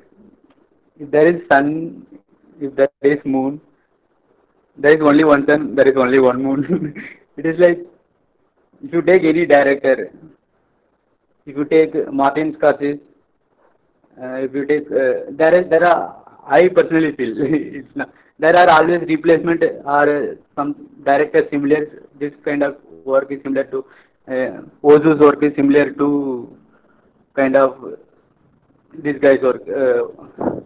[0.99, 2.05] if there is sun,
[2.59, 3.41] if there is moon,
[4.77, 6.93] there is only one sun, there is only one moon.
[7.37, 7.79] it is like
[8.83, 10.11] if you take any director,
[11.45, 12.99] if you take Martin Scorsese,
[14.21, 16.01] uh, if you take uh, there is there are
[16.47, 17.33] I personally feel
[17.79, 18.09] it's not,
[18.39, 22.03] there are always replacement or uh, some director similar.
[22.19, 23.85] This kind of work is similar to
[24.27, 26.57] uh, Ozu's work is similar to
[27.35, 27.97] kind of
[28.93, 30.59] this guy's work, uh,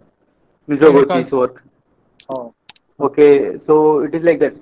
[0.68, 1.32] Hirokazu.
[1.32, 1.62] work.
[2.28, 2.54] Oh,
[3.00, 4.54] okay, so it is like that.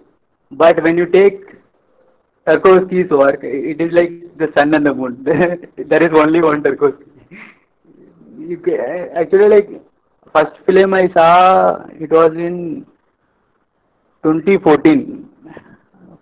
[0.50, 1.40] But when you take
[2.46, 5.22] Tarkovsky's work, it is like the sun and the moon.
[5.24, 7.06] there is only one Tarkovsky.
[8.38, 9.70] You ca- actually, like
[10.34, 12.86] first film I saw, it was in
[14.22, 15.28] 2014.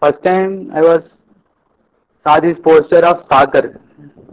[0.01, 1.03] First time I was
[2.23, 3.81] saw this poster of Stalker.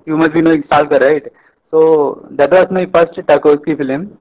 [0.06, 1.24] You must be knowing Stalker, right?
[1.72, 4.18] So that was my first Tarkovsky film.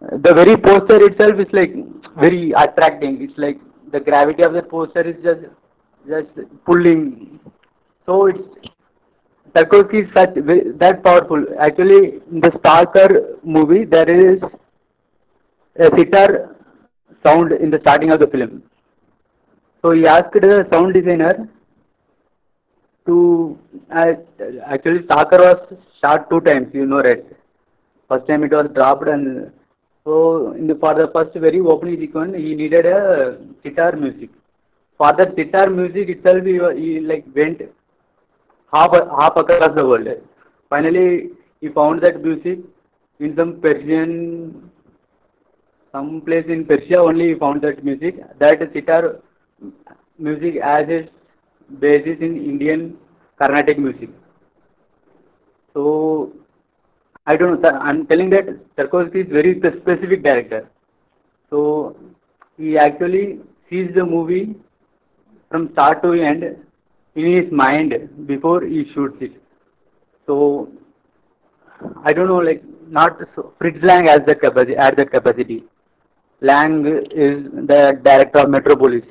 [0.00, 1.74] The very poster itself is like
[2.18, 3.20] very attracting.
[3.22, 3.60] It's like
[3.92, 5.40] the gravity of the poster is just
[6.08, 6.30] just
[6.64, 7.40] pulling.
[8.06, 8.38] So it's
[9.54, 10.34] Tarkovsky is such
[10.78, 11.44] that powerful.
[11.58, 14.40] Actually, in the Stalker movie, there is
[15.78, 16.56] a sitar
[17.24, 18.62] sound in the starting of the film.
[19.82, 21.48] So he asked the sound designer
[23.06, 23.58] to
[23.94, 24.12] uh,
[24.66, 26.68] actually Stalker was shot two times.
[26.72, 27.24] You know, right?
[28.08, 29.52] First time it was dropped, and
[30.04, 34.30] so in the, for the first very opening sequence, he needed a sitar music.
[34.98, 37.62] For that sitar music itself, he, he like went
[38.72, 40.08] half half across the world.
[40.68, 42.58] Finally, he found that music
[43.18, 44.69] in some Persian,
[45.92, 48.16] some place in Persia only found that music.
[48.38, 49.20] That sitar
[50.18, 51.10] music as its
[51.78, 52.96] basis in Indian
[53.38, 54.10] Carnatic music.
[55.74, 56.32] So
[57.26, 57.70] I don't know.
[57.70, 60.68] I'm telling that Tarkovsky is very specific director.
[61.48, 61.96] So
[62.56, 64.56] he actually sees the movie
[65.50, 66.44] from start to end
[67.14, 69.32] in his mind before he shoots it.
[70.26, 70.68] So
[72.04, 74.74] I don't know, like not so, Fritz Lang has that capacity.
[74.74, 75.64] That capacity.
[76.40, 79.04] Lang is the director of Metropolis.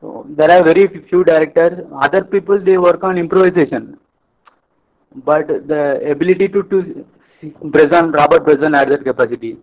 [0.00, 1.84] So there are very few directors.
[2.02, 3.96] Other people they work on improvisation,
[5.24, 7.06] but the ability to to
[7.64, 9.56] Bresson, Robert Bresson had that capacity.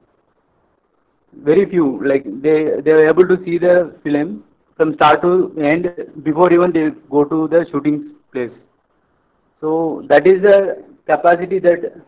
[1.33, 4.43] Very few, like they they were able to see the film
[4.77, 5.89] from start to end
[6.23, 8.51] before even they go to the shooting place.
[9.59, 12.01] So that is the capacity that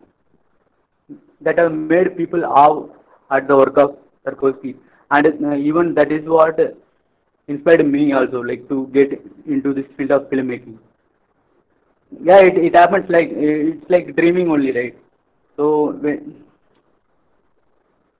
[1.42, 2.86] that have made people awe
[3.30, 3.96] at the work of
[4.26, 4.76] Tarkovsky,
[5.10, 6.58] and uh, even that is what
[7.48, 9.12] inspired me also, like to get
[9.46, 10.78] into this field of filmmaking.
[12.22, 14.98] Yeah, it, it happens like it's like dreaming only, right?
[15.56, 16.44] So when,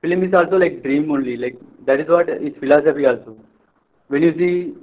[0.03, 3.37] film is also like dream only, like that is what is philosophy also.
[4.09, 4.75] When you see,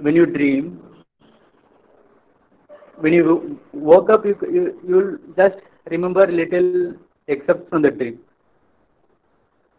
[0.00, 0.80] when you dream,
[2.98, 5.56] when you woke up, you you you'll just
[5.90, 6.94] remember little
[7.28, 8.18] except from the dream.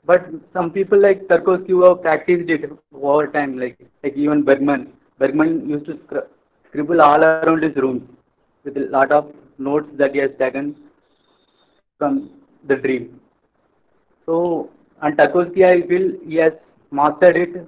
[0.05, 4.91] But some people like Tarkovsky who practiced it over time, like like even Bergman.
[5.19, 6.27] Bergman used to scr-
[6.67, 7.97] scribble all around his room
[8.63, 10.75] with a lot of notes that he has taken
[11.97, 12.29] from
[12.67, 13.19] the dream.
[14.25, 14.69] So,
[15.01, 16.53] and Tarkovsky, I feel he has
[16.91, 17.67] mastered it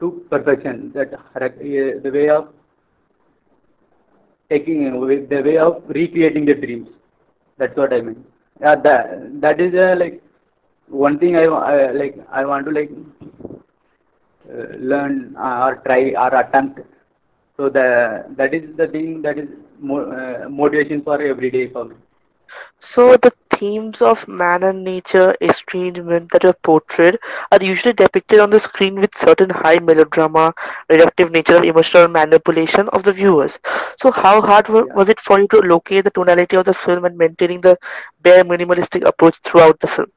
[0.00, 0.90] to perfection.
[0.94, 1.12] That
[1.60, 2.48] eh, the way of
[4.50, 6.88] taking eh, the way of recreating the dreams.
[7.58, 8.24] That's what I mean.
[8.60, 10.22] Yeah, that that is uh, like
[10.88, 12.16] one thing I, I like.
[12.30, 12.90] I want to like
[14.50, 16.80] uh, learn uh, or try or attempt.
[17.56, 21.84] So the that is the thing that is mo- uh, motivation for every day for
[21.84, 21.96] me.
[22.80, 27.18] So the themes of man and nature, estrangement that are portrayed
[27.50, 30.52] are usually depicted on the screen with certain high melodrama,
[30.90, 33.58] reductive nature of emotional manipulation of the viewers.
[33.98, 34.94] So how hard Yeah.
[34.94, 37.78] was it for you to locate the tonality of the film and maintaining the
[38.20, 40.08] bare minimalistic approach throughout the film?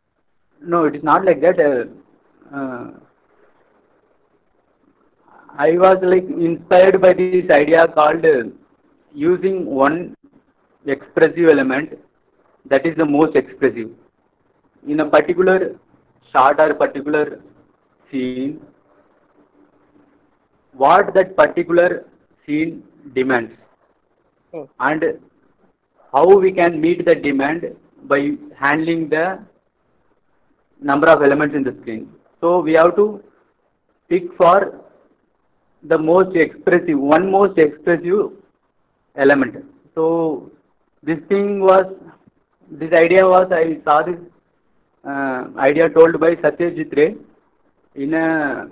[0.66, 1.60] No, it is not like that.
[1.60, 2.92] Uh, uh,
[5.58, 8.44] I was like inspired by this idea called uh,
[9.14, 10.16] using one
[10.86, 11.98] expressive element
[12.66, 13.90] that is the most expressive
[14.88, 15.76] in a particular
[16.32, 17.42] shot or particular
[18.12, 18.60] scene.
[20.74, 22.06] What that particular
[22.46, 23.54] scene demands,
[24.54, 24.70] Oh.
[24.80, 25.04] and
[26.14, 29.40] how we can meet the demand by handling the
[30.82, 32.10] number of elements in the screen.
[32.42, 33.24] So we have to
[34.10, 34.82] pick for
[35.84, 38.32] the most expressive, one most expressive
[39.16, 39.64] element.
[39.94, 40.52] So
[41.04, 41.86] this thing was,
[42.70, 44.20] this idea was, I saw this
[45.08, 47.16] uh, idea told by Satyajit Ray
[47.96, 48.68] in a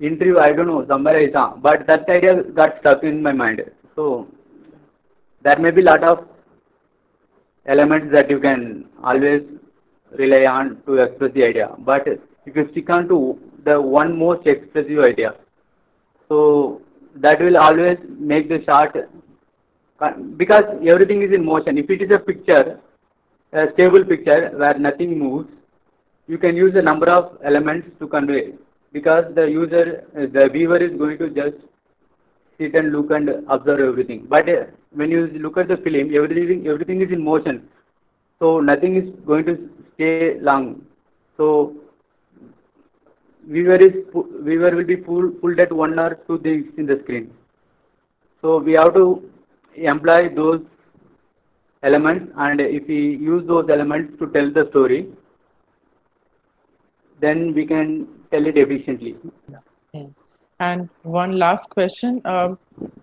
[0.00, 3.62] interview, I don't know, somewhere I saw, but that idea got stuck in my mind.
[3.94, 4.26] So
[5.42, 6.26] there may be lot of
[7.66, 9.42] elements that you can always
[10.18, 14.46] rely on to express the idea, but if you stick on to the one most
[14.46, 15.34] expressive idea,
[16.28, 16.80] so
[17.16, 18.96] that will always make the shot
[20.36, 21.78] because everything is in motion.
[21.78, 22.80] If it is a picture,
[23.52, 25.48] a stable picture where nothing moves,
[26.26, 28.54] you can use a number of elements to convey
[28.92, 31.56] because the user, the viewer is going to just
[32.58, 34.26] sit and look and observe everything.
[34.28, 34.46] But
[34.92, 37.68] when you look at the film, everything everything is in motion,
[38.42, 39.54] so nothing is going to
[39.94, 40.64] stay long.
[41.36, 41.76] So
[43.48, 43.94] viewer is
[44.46, 47.32] viewer will be pulled pulled at one or two things in the screen.
[48.40, 49.06] So we have to
[49.76, 50.62] employ those
[51.84, 55.00] elements, and if we use those elements to tell the story,
[57.20, 59.16] then we can tell it efficiently.
[60.58, 62.20] And one last question.
[62.24, 62.58] Um,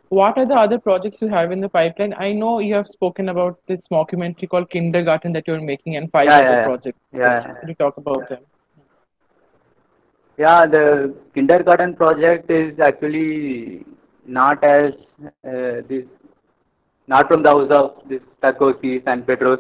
[0.10, 2.14] what are the other projects you have in the pipeline?
[2.18, 6.26] I know you have spoken about this documentary called Kindergarten that you're making and five
[6.26, 6.66] Yeah, other yeah, yeah.
[6.66, 7.00] projects.
[7.14, 7.54] Yeah.
[7.60, 8.40] Can you talk about them?
[10.38, 13.86] Yeah, the kindergarten project is actually
[14.26, 14.94] not as
[15.44, 16.06] uh, this,
[17.08, 19.60] not from the house of this Tarkovsky and Petros.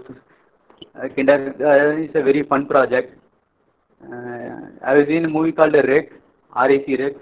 [0.95, 3.18] Uh, kindergarten is a very fun project.
[4.02, 6.14] Uh, I was in a movie called REC,
[6.54, 7.14] R-E-C REC.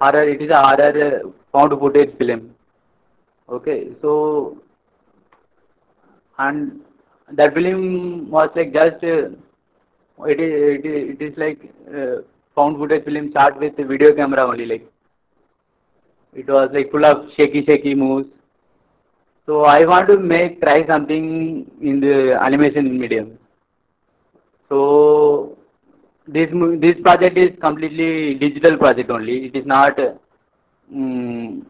[0.00, 1.20] Horror, it is a
[1.52, 2.54] found footage film.
[3.48, 4.56] Okay, so
[6.38, 6.80] and
[7.32, 9.28] that film was like just uh,
[10.32, 11.60] it is it is, it is like
[11.94, 12.22] uh,
[12.54, 14.90] found footage film shot with video camera only like
[16.34, 18.28] it was like full of shaky shaky moves
[19.46, 21.24] so i want to make try something
[21.80, 22.16] in the
[22.48, 23.38] animation medium
[24.68, 25.56] so
[26.36, 26.50] this
[26.84, 29.98] this project is completely digital project only it is not
[30.94, 31.66] um,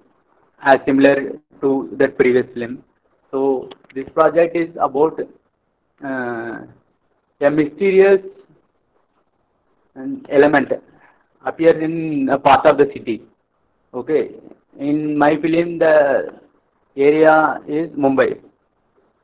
[0.63, 1.17] as similar
[1.63, 2.83] to that previous film
[3.31, 5.21] so this project is about
[6.05, 6.59] uh,
[7.41, 8.21] a mysterious
[10.31, 10.73] element
[11.45, 13.23] appears in a part of the city.
[13.95, 14.31] Okay,
[14.79, 16.33] in my film, the
[16.97, 18.41] area is Mumbai.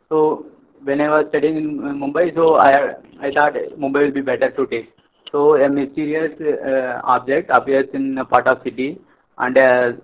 [0.08, 0.46] So
[0.82, 4.66] when I was studying in Mumbai, so I I thought Mumbai will be better to
[4.66, 4.92] take.
[5.32, 8.98] So a mysterious uh, object appears in a part of city,
[9.38, 9.96] and a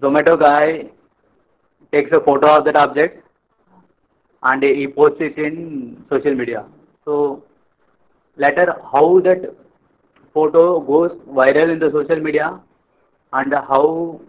[0.00, 0.90] Zomato guy
[1.92, 3.22] takes a photo of that object
[4.42, 6.64] and he posts it in social media.
[7.04, 7.44] So
[8.36, 9.54] later how that
[10.34, 12.60] photo goes viral in the social media
[13.32, 14.20] and how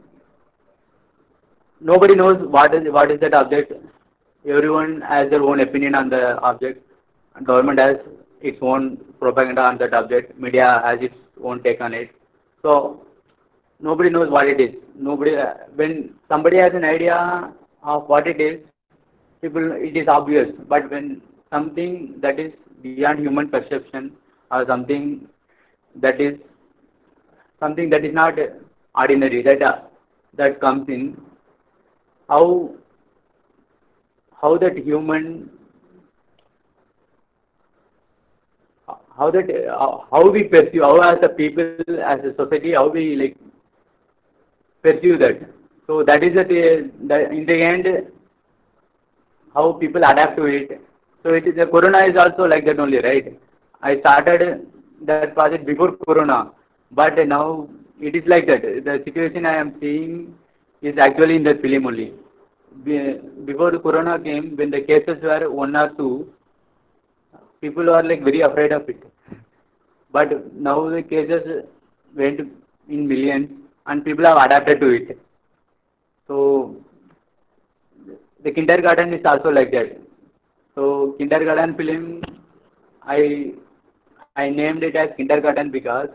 [1.80, 3.72] nobody knows what is what is that object.
[4.46, 6.86] Everyone has their own opinion on the object.
[7.44, 7.98] Government has
[8.44, 10.38] its own propaganda on that object.
[10.40, 12.10] Media has its own take on it.
[12.62, 13.06] So
[13.80, 14.76] nobody knows what it is.
[14.96, 15.36] Nobody
[15.76, 17.52] when somebody has an idea
[17.84, 18.60] of what it is,
[19.44, 21.08] people it is obvious but when
[21.54, 24.12] something that is beyond human perception
[24.52, 25.28] or something
[26.04, 26.38] that is
[27.60, 28.40] something that is not
[29.04, 29.76] ordinary that uh,
[30.42, 31.04] that comes in
[32.30, 32.46] how
[34.42, 35.28] how that human
[39.24, 43.04] how that uh, how we perceive how as a people as a society how we
[43.24, 43.38] like
[44.88, 45.44] perceive that
[45.88, 47.88] so that is the, the in the end
[49.54, 50.82] how people adapt to it.
[51.24, 53.40] So it is the corona is also like that only, right?
[53.82, 54.68] I started
[55.06, 56.52] that project before corona,
[56.92, 57.68] but now
[58.00, 58.62] it is like that.
[58.62, 60.36] The situation I am seeing
[60.82, 62.14] is actually in that film only.
[63.46, 66.28] Before the corona came, when the cases were one or two,
[67.62, 69.04] people were like very afraid of it.
[70.14, 71.66] But now the cases
[72.16, 72.40] went
[72.88, 73.50] in millions,
[73.88, 75.20] and people have adapted to it.
[76.28, 76.78] So
[78.44, 80.00] the kindergarten is also like that.
[80.76, 82.22] So kindergarten film,
[83.04, 83.54] I
[84.36, 86.10] I named it as kindergarten because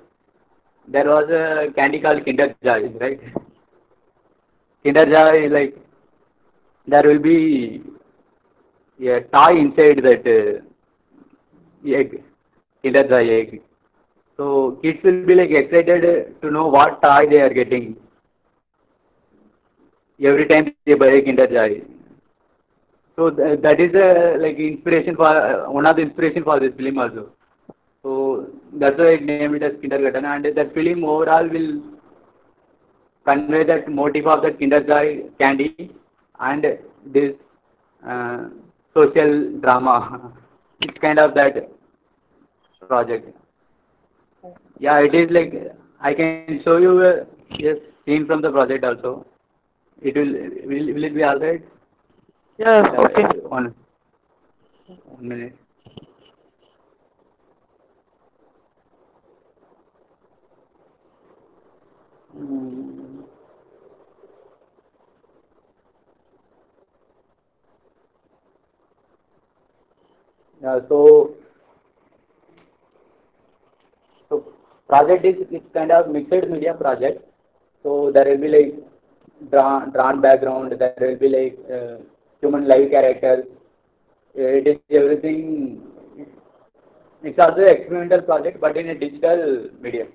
[0.87, 3.21] there was a candy called Kinder Joy, right?
[4.85, 5.77] Kinder Joy is like
[6.87, 7.83] there will be
[9.01, 12.23] a toy inside that uh, egg,
[12.83, 13.63] Kinder Joy egg.
[14.39, 17.97] So kids will be like excited to know what toy they are getting
[20.25, 21.83] every time they buy a Kinder Joy.
[23.17, 26.73] so th- that is a like inspiration for uh, one of the inspiration for this
[26.77, 27.33] film also.
[28.03, 31.71] So that's why I named it as Kindergarten, and that film overall will
[33.27, 35.91] convey that motive of that Kinder Joy candy
[36.41, 36.65] and
[37.07, 37.35] this
[38.07, 38.45] uh,
[38.95, 40.33] social drama.
[40.81, 41.69] It's kind of that
[42.89, 43.31] project.
[44.81, 45.53] Yeah, it is like
[46.01, 47.27] I can show you a
[47.59, 49.27] yes, scene from the project also.
[50.01, 50.33] It will
[50.69, 51.65] will will it be alright?
[52.59, 53.25] Yeah, okay.
[53.41, 53.75] One,
[55.07, 55.57] one minute.
[62.37, 63.25] Mm.
[70.63, 71.35] Yeah, so
[74.29, 74.45] so
[74.89, 77.25] project is is kind of mixed media project.
[77.83, 78.75] So there will be like
[79.51, 80.75] drawn drawn background.
[80.79, 81.97] There will be like uh,
[82.41, 83.45] human live characters.
[84.35, 85.83] It is everything.
[87.23, 90.09] It's also an experimental project, but in a digital medium.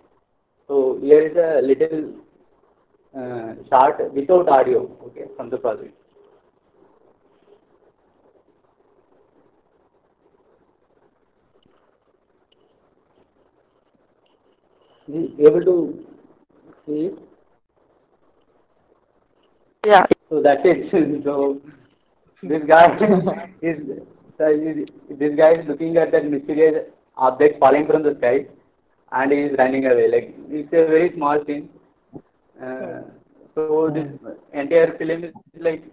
[0.68, 2.14] So here is a little
[3.18, 5.94] uh, short without audio, okay, from the project.
[15.08, 16.06] Is he able to
[16.86, 17.18] see it?
[19.86, 20.06] Yeah.
[20.30, 20.92] So that's it.
[21.24, 21.62] so
[22.42, 22.86] this guy
[23.62, 23.78] is
[25.10, 26.86] this guy is looking at that mysterious
[27.18, 28.46] object falling from the sky,
[29.12, 30.08] and he is running away.
[30.10, 31.70] Like it's a very small scene.
[32.62, 33.02] Uh,
[33.56, 34.08] so this
[34.54, 35.84] entire film is like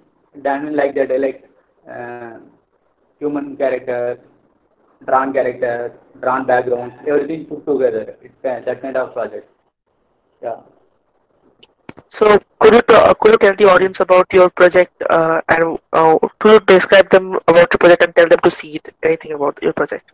[0.42, 1.44] done like that, like
[1.90, 2.38] uh,
[3.18, 4.18] human characters,
[5.06, 8.16] drawn characters, drawn backgrounds, everything put together.
[8.22, 9.48] It's kind- that kind of project.
[10.42, 10.60] Yeah.
[12.10, 16.18] So could you ta- could you tell the audience about your project uh, and uh,
[16.38, 18.94] could you describe them about your project and tell them to see it?
[19.02, 20.12] Anything about your project?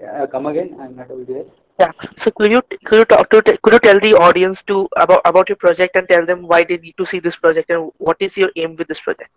[0.00, 0.76] Yeah, come again.
[0.80, 1.44] I'm not able to hear.
[1.78, 1.92] Yeah.
[2.16, 5.48] So could you could you talk to could you tell the audience to about about
[5.48, 8.36] your project and tell them why they need to see this project and what is
[8.36, 9.30] your aim with this project?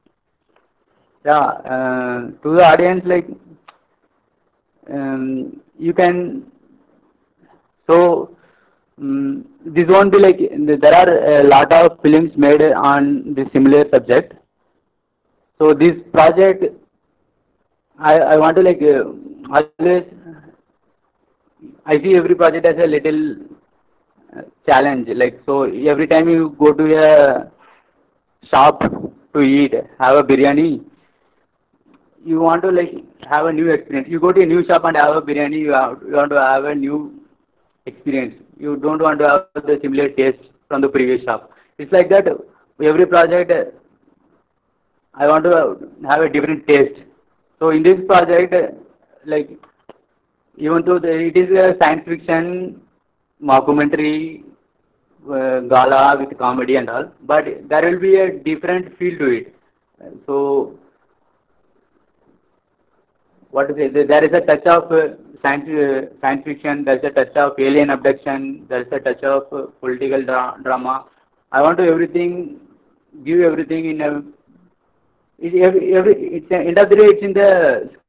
[1.26, 1.40] Yeah,
[1.74, 3.28] uh, to the audience, like
[4.92, 6.44] um, you can.
[7.90, 8.36] So
[9.00, 10.38] um, this won't be like
[10.82, 14.34] there are a lot of films made on this similar subject.
[15.60, 16.66] So this project,
[17.98, 19.04] I I want to like uh,
[19.54, 20.04] always.
[21.86, 23.36] I see every project as a little
[24.38, 25.08] uh, challenge.
[25.16, 27.52] Like so, every time you go to a
[28.50, 28.82] shop
[29.34, 30.84] to eat, have a biryani,
[32.26, 32.94] you want to like
[33.30, 34.08] have a new experience.
[34.10, 36.40] You go to a new shop and have a biryani, you, have, you want to
[36.40, 37.20] have a new
[37.86, 38.36] experience.
[38.58, 41.52] You don't want to have the similar taste from the previous shop.
[41.78, 42.28] It's like that.
[42.84, 43.52] Every project,
[45.14, 45.78] I want to
[46.10, 47.02] have a different taste.
[47.60, 48.54] So in this project,
[49.26, 49.50] like
[50.58, 52.82] even though the, it is a science fiction
[53.42, 54.44] mockumentary
[55.26, 59.56] uh, gala with comedy and all, but there will be a different feel to it.
[60.26, 60.78] So
[63.54, 63.88] what say?
[63.88, 65.02] There there is a touch of uh,
[65.44, 66.84] science uh, science fiction.
[66.86, 68.66] There is a touch of alien abduction.
[68.70, 71.06] There is a touch of uh, political dra- drama.
[71.52, 72.60] I want to everything
[73.26, 74.12] give everything in a.
[75.40, 77.50] It, every, every it's a, end of the day it's in the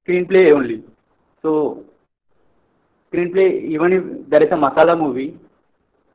[0.06, 0.82] screenplay only.
[1.42, 1.84] So
[3.12, 5.36] screenplay even if there is a masala movie,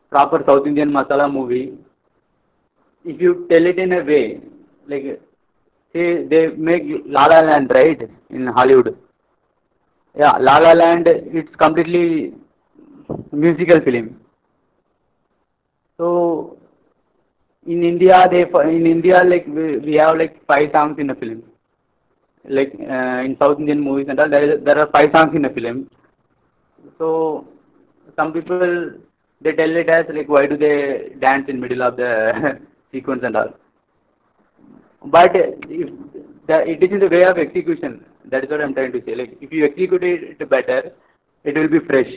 [0.10, 1.78] proper South Indian masala movie,
[3.06, 4.42] if you tell it in a way
[4.88, 5.22] like
[5.94, 8.98] say they make La La Land right in Hollywood.
[10.16, 12.34] Yeah, La La Land it's completely
[13.32, 14.20] musical film.
[15.98, 16.58] So
[17.66, 21.44] in India they in India like we, we have like five songs in a film.
[22.46, 25.50] Like uh, in South Indian movies and all there there are five songs in a
[25.50, 25.90] film.
[26.98, 27.48] So
[28.16, 28.94] some people
[29.42, 32.60] they tell it as like why do they dance in middle of the
[32.92, 33.54] sequence and all.
[35.06, 35.90] But if
[36.48, 38.06] the, it is in the way of execution.
[38.30, 39.16] That is what I'm trying to say.
[39.16, 40.92] Like if you execute it better,
[41.44, 42.12] it will be fresh.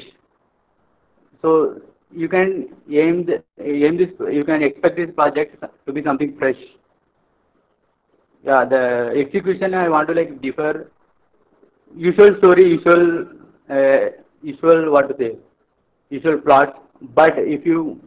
[1.41, 1.81] So
[2.11, 4.11] you can aim the, aim this.
[4.31, 6.57] You can expect this project to be something fresh.
[8.45, 10.91] Yeah, the execution I want to like differ.
[11.97, 13.27] Usual story, usual,
[13.71, 14.11] uh,
[14.43, 15.37] usual what to say,
[16.11, 16.83] usual plot.
[17.15, 18.01] But if you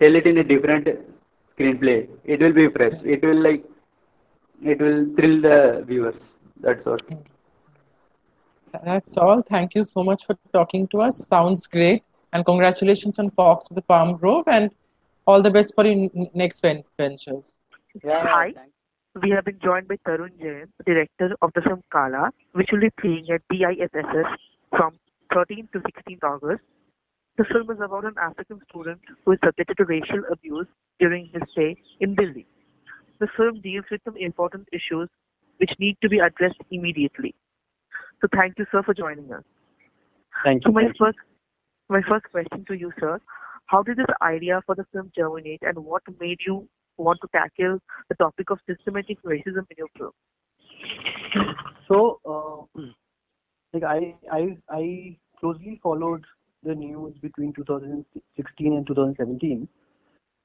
[0.00, 0.88] tell it in a different
[1.56, 2.94] screenplay, it will be fresh.
[3.04, 3.64] It will like
[4.62, 6.14] it will thrill the viewers.
[6.60, 6.98] That's all.
[8.84, 9.42] That's all.
[9.42, 11.26] Thank you so much for talking to us.
[11.26, 12.02] Sounds great.
[12.32, 14.70] And congratulations on Fox to the Palm Grove and
[15.26, 17.54] all the best for your next ventures.
[18.02, 18.52] Yeah, Hi.
[18.52, 18.72] thank-
[19.22, 22.90] we have been joined by Tarun Jain, director of the film Kala, which will be
[22.90, 24.36] playing at BISFF
[24.70, 24.98] from
[25.34, 26.64] 13th to 16th August.
[27.36, 30.66] The film is about an African student who is subjected to racial abuse
[30.98, 32.46] during his stay in Delhi.
[33.18, 35.08] The film deals with some important issues
[35.58, 37.34] which need to be addressed immediately.
[38.22, 39.42] So thank you, sir, for joining us.
[40.44, 40.74] Thank So you.
[40.74, 41.06] my Thank you.
[41.06, 41.18] first,
[41.88, 43.20] my first question to you, sir,
[43.66, 46.68] how did this idea for the film germinate, and what made you
[46.98, 50.12] want to tackle the topic of systematic racism in your film?
[51.88, 52.82] So, uh,
[53.72, 56.24] like I, I, I closely followed
[56.62, 59.68] the news between 2016 and 2017,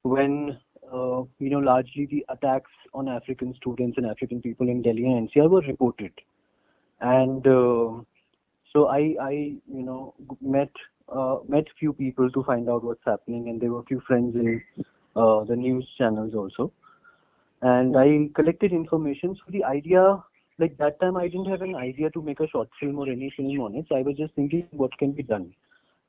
[0.01, 0.57] when
[0.91, 5.29] uh, you know largely the attacks on African students and African people in Delhi and
[5.29, 6.11] NCR were reported,
[7.01, 8.03] and uh,
[8.73, 10.71] so I, I, you know, met
[11.09, 14.35] uh, met few people to find out what's happening, and there were a few friends
[14.35, 14.61] in
[15.15, 16.71] uh, the news channels also,
[17.61, 19.35] and I collected information.
[19.35, 20.23] So the idea
[20.59, 23.31] like that time I didn't have an idea to make a short film or any
[23.35, 23.85] film on it.
[23.89, 25.53] So I was just thinking what can be done.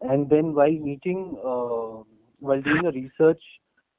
[0.00, 2.02] And then while meeting, uh,
[2.40, 3.42] while doing a research,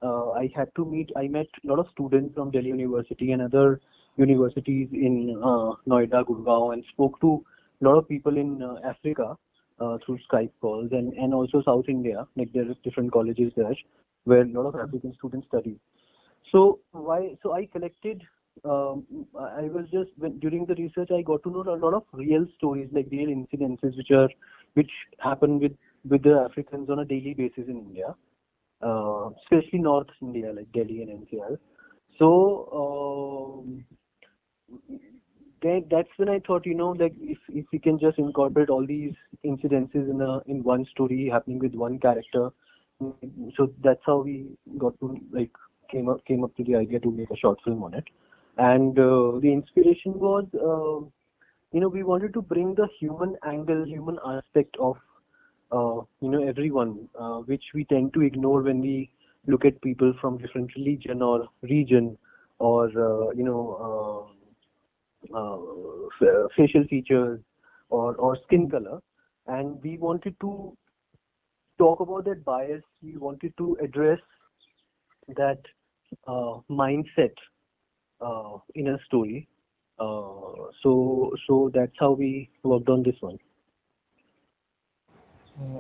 [0.02, 1.12] uh, I had to meet.
[1.16, 3.82] I met a lot of students from Delhi University and other
[4.18, 7.44] universities in uh, Noida, Gurgaon, and spoke to
[7.82, 9.38] a lot of people in uh, Africa
[9.80, 12.28] uh, through Skype calls and and also South India.
[12.36, 13.76] Like there are different colleges there
[14.26, 15.80] where a lot of African students study.
[16.52, 17.38] So why?
[17.44, 18.22] So I collected
[18.66, 19.06] um,
[19.40, 22.46] I was just when, during the research I got to know a lot of real
[22.58, 24.30] stories, like real incidences which are
[24.74, 25.74] which happen with
[26.08, 28.16] with the Africans on a daily basis in India,
[28.82, 31.58] uh, especially North India like Delhi and NCR.
[32.18, 33.86] So um,
[35.62, 38.86] that, that's when I thought, you know, like if if we can just incorporate all
[38.86, 39.14] these
[39.46, 42.50] incidences in a in one story happening with one character,
[43.58, 44.46] so that's how we
[44.78, 45.52] got to like
[45.92, 48.06] came up came up to the idea to make a short film on it.
[48.58, 51.06] And uh, the inspiration was uh,
[51.72, 54.98] you know we wanted to bring the human angle human aspect of
[55.72, 59.10] uh, you know everyone uh, which we tend to ignore when we
[59.48, 62.18] look at people from different religion or region
[62.60, 64.39] or uh, you know uh,
[66.56, 67.40] facial features
[67.90, 69.00] or or skin color
[69.48, 70.76] and we wanted to
[71.78, 74.20] talk about that bias we wanted to address
[75.38, 75.60] that
[76.28, 77.34] uh, mindset
[78.22, 79.48] uh, in a story.
[80.00, 83.38] Uh, so so that's how we worked on this one.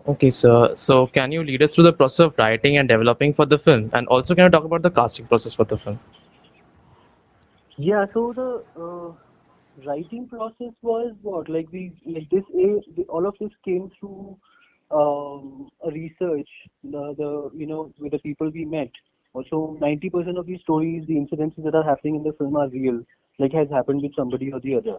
[0.08, 0.76] Okay, sir.
[0.76, 3.90] So, can you lead us through the process of writing and developing for the film,
[3.94, 5.98] and also can you talk about the casting process for the film?
[7.78, 8.06] Yeah.
[8.14, 9.14] So the uh,
[9.86, 12.44] writing process was what like we like this
[13.08, 14.38] all of this came through
[14.92, 16.50] um, research
[16.84, 18.92] the the you know with the people we met.
[19.34, 23.00] Also, 90% of these stories, the incidences that are happening in the film are real,
[23.38, 24.98] like has happened with somebody or the other.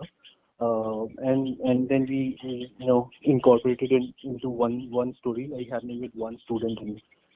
[0.60, 2.38] Uh, and and then we,
[2.78, 6.78] you know incorporated it into one one story like happening with one student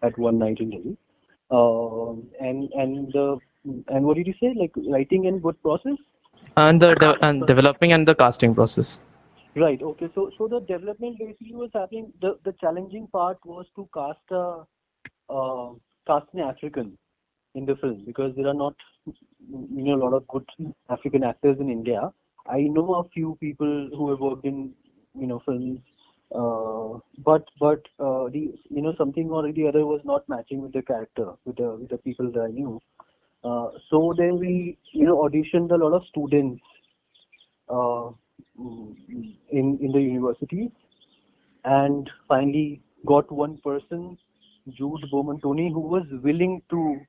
[0.02, 0.96] at one night in Delhi.
[1.50, 3.36] Um and and uh,
[3.88, 4.54] and what did you say?
[4.54, 5.96] Like writing and what process?
[6.56, 8.98] And the de- and developing and the casting process.
[9.56, 9.80] Right.
[9.80, 10.08] Okay.
[10.14, 12.12] So so the development basically was happening.
[12.20, 14.64] The the challenging part was to cast a
[15.30, 15.72] uh,
[16.06, 16.98] cast an African
[17.54, 18.74] in the film because there are not
[19.06, 20.46] you know a lot of good
[20.90, 22.12] African actors in India.
[22.46, 24.72] I know a few people who have worked in
[25.18, 25.80] you know films,
[26.34, 30.72] uh, but but uh, the you know something or the other was not matching with
[30.72, 32.80] the character with the with the people that I knew.
[33.44, 36.62] Uh, so then we you know auditioned a lot of students
[37.68, 38.08] uh,
[39.50, 40.70] in in the universities
[41.64, 44.16] and finally got one person
[44.70, 47.00] Jude Bowman Tony, who was willing to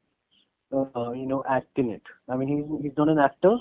[0.74, 2.02] uh, you know act in it.
[2.30, 3.56] I mean he's he's not an actor,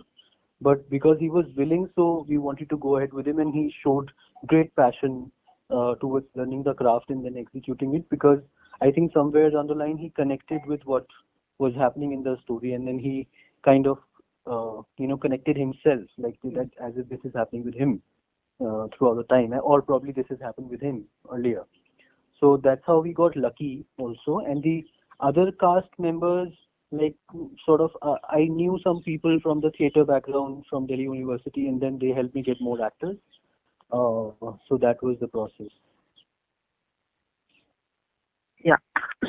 [0.61, 3.73] but because he was willing, so we wanted to go ahead with him, and he
[3.83, 4.11] showed
[4.47, 5.31] great passion
[5.71, 8.09] uh, towards learning the craft and then executing it.
[8.11, 8.41] Because
[8.81, 11.07] I think somewhere down the line he connected with what
[11.59, 13.27] was happening in the story, and then he
[13.65, 13.99] kind of
[14.47, 18.03] uh, you know connected himself like that as if this is happening with him
[18.61, 21.63] uh, throughout the time, or probably this has happened with him earlier.
[22.41, 24.39] So that's how we got lucky also.
[24.47, 24.85] And the
[25.21, 26.49] other cast members,
[26.91, 27.15] like
[27.65, 31.81] sort of, uh, I knew some people from the theater background from Delhi University, and
[31.81, 33.17] then they helped me get more actors.
[33.93, 34.31] Uh,
[34.69, 35.71] so that was the process.
[38.65, 38.77] Yeah.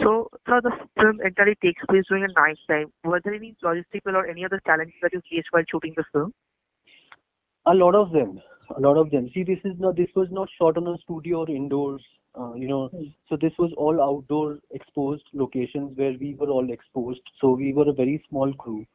[0.01, 2.91] So, so the film entirely takes place during a night time.
[3.03, 6.33] Were there any logistical or any other challenges that you faced while shooting the film?
[7.65, 8.41] A lot of them.
[8.77, 9.29] A lot of them.
[9.33, 9.97] See, this is not.
[9.97, 12.01] This was not shot on a studio or indoors.
[12.39, 12.89] Uh, you know,
[13.29, 17.21] so this was all outdoor exposed locations where we were all exposed.
[17.39, 18.85] So we were a very small crew.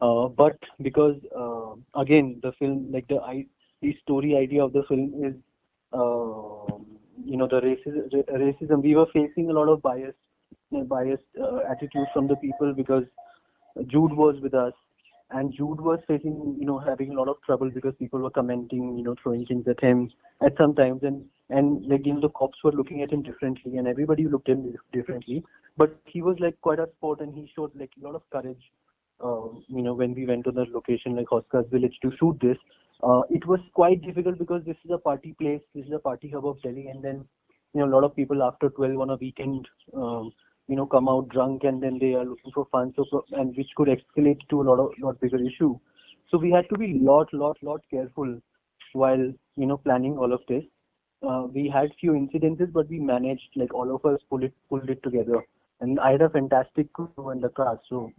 [0.00, 3.46] Uh, but because uh, again the film like the I,
[3.82, 5.34] the story idea of the film is
[7.40, 10.14] know the racism, racism we were facing a lot of bias
[10.92, 13.04] biased uh, attitudes from the people because
[13.86, 14.72] Jude was with us
[15.30, 18.96] and Jude was facing you know having a lot of trouble because people were commenting
[18.98, 20.10] you know throwing things at him
[20.44, 23.76] at some times and and like you know the cops were looking at him differently
[23.76, 25.42] and everybody looked at him differently.
[25.76, 28.62] But he was like quite a sport and he showed like a lot of courage
[29.24, 32.38] uh, you know when we went to the location like Hauz Khas village to shoot
[32.40, 32.56] this
[33.02, 36.30] uh, it was quite difficult because this is a party place this is a party
[36.30, 37.24] hub of Delhi and then
[37.74, 40.32] you know a lot of people after 12 on a weekend um,
[40.70, 43.70] you know come out drunk and then they are looking for fun so and which
[43.76, 45.78] could escalate to a lot of lot bigger issue.
[46.30, 48.38] So we had to be lot lot lot careful
[48.92, 50.64] while you know planning all of this.
[51.22, 54.88] Uh, we had few incidences but we managed like all of us pulled it pulled
[54.88, 55.44] it together.
[55.80, 58.12] And i had a fantastic crew in the cast so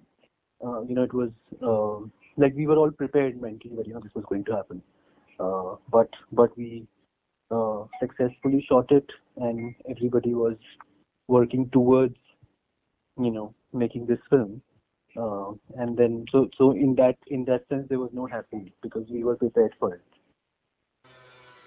[0.66, 1.30] uh, you know it was
[1.62, 4.82] uh, like we were all prepared mentally that you know this was going to happen.
[5.40, 6.88] Uh, but but we
[7.50, 9.06] uh, successfully shot it
[9.38, 10.56] and everybody was
[11.28, 12.16] working towards
[13.18, 14.62] you know making this film.
[15.18, 19.06] Uh, and then so so in that in that sense there was no happy because
[19.10, 20.02] we were prepared for it.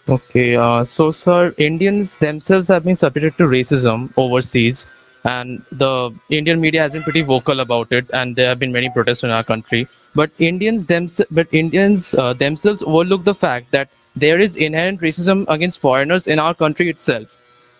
[0.08, 4.86] Okay uh, so sir indians themselves have been subjected to racism overseas
[5.24, 8.90] and the indian media has been pretty vocal about it and there have been many
[8.90, 13.88] protests in our country but indians themselves but indians uh, themselves overlook the fact that
[14.16, 17.28] there is inherent racism against foreigners in our country itself.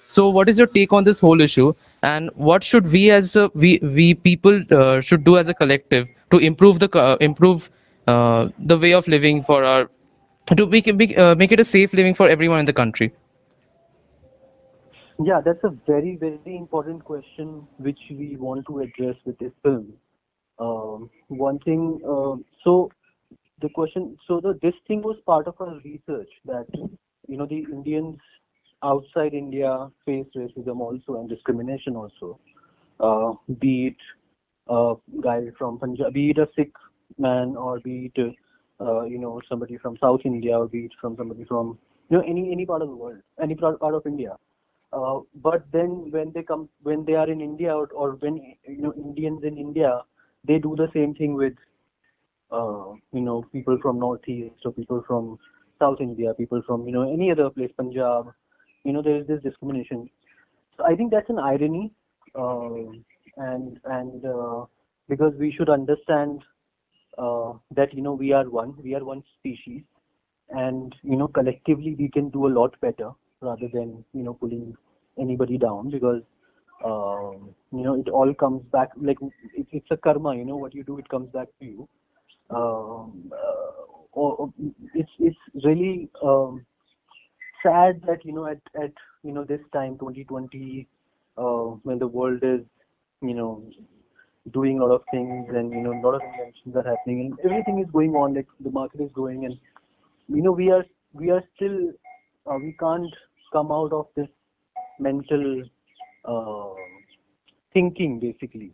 [0.06, 1.72] So what is your take on this whole issue?
[2.02, 6.08] And what should we as a, we we people uh, should do as a collective
[6.30, 7.70] to improve the uh, improve
[8.06, 9.90] uh, the way of living for our
[10.56, 13.12] to make make, uh, make it a safe living for everyone in the country?
[15.22, 19.94] Yeah that's a very very important question which we want to address with this film
[20.58, 22.90] um, one thing uh, so
[23.60, 26.66] the question so the this thing was part of our research that
[27.26, 28.18] you know the indians
[28.84, 32.38] outside India face racism also and discrimination also.
[33.00, 33.96] Uh, be it
[34.68, 36.72] a guy from Punjab, be it a Sikh
[37.18, 38.34] man, or be it
[38.80, 41.78] uh, you know somebody from South India, or be it from somebody from
[42.08, 44.36] you know any any part of the world, any part, part of India.
[44.92, 48.82] Uh, but then when they come when they are in India or, or when you
[48.82, 50.02] know Indians in India,
[50.44, 51.54] they do the same thing with
[52.50, 55.38] uh, you know people from Northeast or people from
[55.78, 58.32] South India, people from you know any other place, Punjab,
[58.84, 60.08] you know there is this discrimination.
[60.76, 61.92] So i think that's an irony
[62.34, 62.84] uh,
[63.36, 64.64] and and uh,
[65.08, 66.42] because we should understand
[67.18, 69.82] uh, that you know we are one we are one species
[70.50, 73.10] and you know collectively we can do a lot better
[73.40, 74.76] rather than you know pulling
[75.18, 76.22] anybody down because
[76.84, 79.18] um, you know it all comes back like
[79.54, 81.88] it, it's a karma you know what you do it comes back to you.
[82.50, 83.82] Um, uh,
[84.12, 84.52] or,
[84.94, 86.64] it's it's really um,
[87.62, 88.92] sad that you know at at
[89.22, 90.86] you know this time 2020
[91.38, 91.42] uh,
[91.82, 92.60] when the world is
[93.22, 93.62] you know
[94.52, 97.38] doing a lot of things and you know a lot of inventions are happening and
[97.44, 99.58] everything is going on like the market is growing and
[100.28, 101.78] you know we are we are still
[102.46, 103.14] uh, we can't
[103.52, 104.28] come out of this
[104.98, 105.62] mental
[107.72, 108.72] thinking basically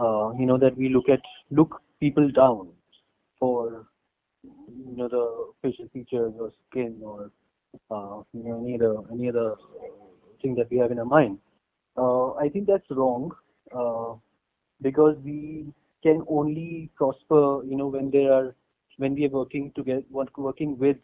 [0.00, 1.20] uh, you know that we look at
[1.50, 2.68] look people down
[3.38, 3.86] for
[4.42, 7.30] you know the facial features or skin or
[7.90, 9.54] uh, you know, any other any other
[10.42, 11.38] thing that we have in our mind.
[11.96, 13.32] Uh, I think that's wrong
[13.74, 14.14] uh,
[14.82, 15.66] because we
[16.02, 18.54] can only prosper, you know, when there are
[18.98, 20.96] when we are working together, working with,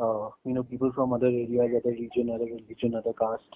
[0.00, 3.54] uh, you know, people from other areas, other region, other religion, other caste.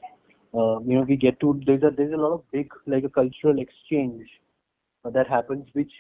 [0.55, 3.09] Uh, you know, we get to there's a there's a lot of big like a
[3.09, 4.27] cultural exchange
[5.05, 5.93] uh, that happens, which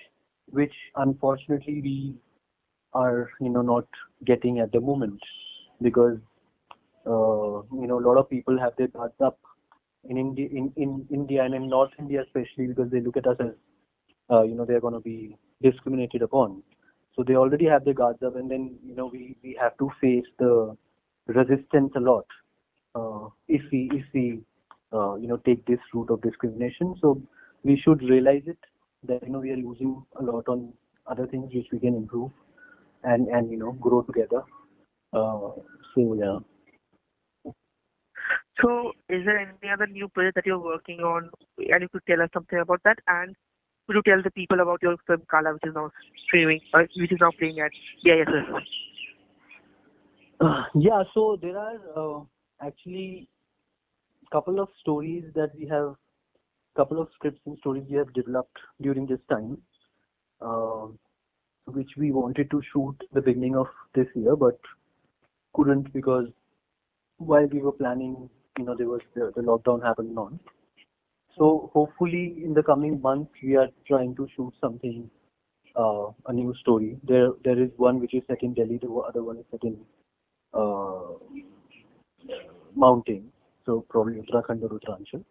[0.51, 2.15] which unfortunately we
[2.93, 3.87] are you know not
[4.24, 5.20] getting at the moment
[5.81, 6.19] because
[7.07, 9.39] uh, you know, a lot of people have their guards up
[10.09, 13.37] in India, in, in India and in North India especially because they look at us
[13.41, 13.53] as,
[14.31, 16.62] uh, you know, they're going to be discriminated upon.
[17.16, 19.91] So they already have their guards up, and then you know we we have to
[20.01, 20.77] face the
[21.27, 22.24] resistance a lot
[23.48, 24.40] if we if we
[24.93, 26.94] uh, you know take this route of discrimination.
[27.01, 27.20] So
[27.64, 28.59] we should realize it
[29.05, 30.73] that you know we are losing a lot on
[31.06, 32.31] other things which we can improve
[33.05, 34.43] and and you know grow together.
[35.12, 35.51] Uh,
[35.94, 36.39] so yeah.
[38.60, 42.20] So, is there any other new project that you're working on, and you could tell
[42.20, 42.98] us something about that?
[43.06, 43.35] And
[43.86, 45.90] could you tell the people about your film Kala, which is now
[46.27, 47.70] streaming, uh, which is now playing at
[48.05, 48.62] BISFF?
[50.40, 52.20] Uh, yeah, so there are uh,
[52.64, 53.28] actually
[54.32, 55.94] couple of stories that we have,
[56.76, 59.59] couple of scripts and stories we have developed during this time.
[60.40, 60.86] Uh,
[61.66, 64.59] which we wanted to shoot the beginning of this year, but
[65.55, 66.26] couldn't because
[67.18, 68.28] while we were planning,
[68.59, 70.40] you know, there was the, the lockdown happened on.
[71.39, 75.09] So hopefully in the coming months we are trying to shoot something,
[75.76, 76.98] uh, a new story.
[77.05, 79.78] There there is one which is set in Delhi, the other one is set in
[80.52, 81.14] uh,
[82.74, 83.31] mountains,
[83.66, 85.24] so probably Uttarakhand or Uttaranchal.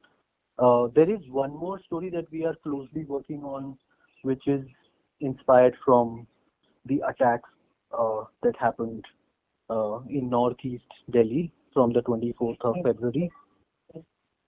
[0.59, 3.77] Uh, there is one more story that we are closely working on,
[4.23, 4.61] which is
[5.19, 6.27] inspired from
[6.85, 7.49] the attacks
[7.97, 9.05] uh, that happened
[9.69, 13.31] uh, in northeast Delhi from the 24th of February,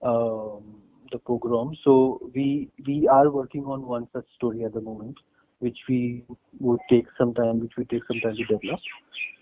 [0.02, 1.76] um, the pogrom.
[1.84, 5.18] So we we are working on one such story at the moment,
[5.60, 6.24] which we
[6.60, 8.80] would take some time, which we take some time to develop.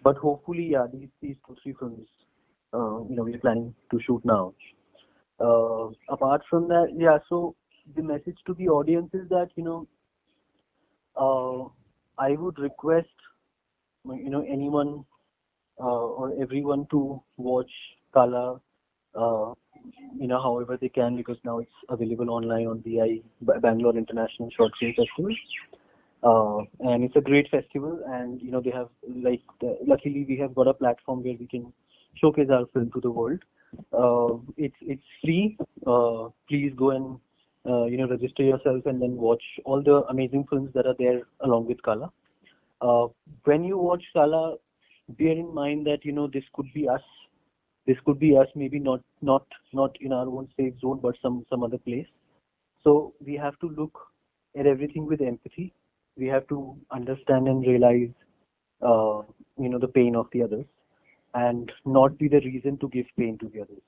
[0.04, 2.08] But hopefully, yeah, these these two three films,
[2.74, 4.54] uh, you know, we're planning to shoot now.
[5.40, 7.18] Uh, apart from that, yeah.
[7.28, 7.56] So
[7.96, 9.88] the message to the audience is that you know,
[11.16, 13.10] uh, I would request
[14.06, 15.04] you know anyone
[15.80, 17.72] uh, or everyone to watch
[18.14, 18.62] Kala,
[19.16, 19.54] uh,
[20.16, 23.22] you know, however they can because now it's available online on BI
[23.60, 25.36] Bangalore International Short Film Festival.
[26.24, 26.60] Uh,
[26.92, 28.90] and it's a great festival, and you know they have
[29.24, 29.42] like
[29.88, 31.74] luckily we have got a platform where we can
[32.16, 33.40] showcase our film to the world.
[33.94, 35.58] Uh, it's it's free.
[35.86, 37.20] Uh, please go and
[37.66, 41.22] uh, you know register yourself and then watch all the amazing films that are there
[41.42, 42.12] along with Kala.
[42.82, 43.08] Uh,
[43.46, 44.56] when you watch Kala,
[45.10, 47.02] bear in mind that you know this could be us.
[47.88, 51.46] This could be us, maybe not not not in our own safe zone, but some
[51.50, 52.08] some other place.
[52.84, 53.98] So we have to look
[54.58, 55.74] at everything with empathy.
[56.18, 58.10] We have to understand and realize,
[58.82, 59.22] uh,
[59.58, 60.66] you know, the pain of the others
[61.34, 63.82] and not be the reason to give pain to the others.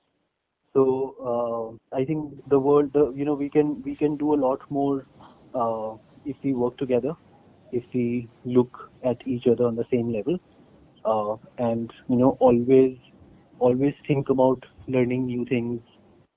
[0.72, 4.40] So uh, I think the world, the, you know, we can we can do a
[4.46, 5.06] lot more
[5.54, 7.14] uh, if we work together,
[7.72, 10.38] if we look at each other on the same level,
[11.04, 12.96] uh, and you know, always
[13.60, 15.80] always think about learning new things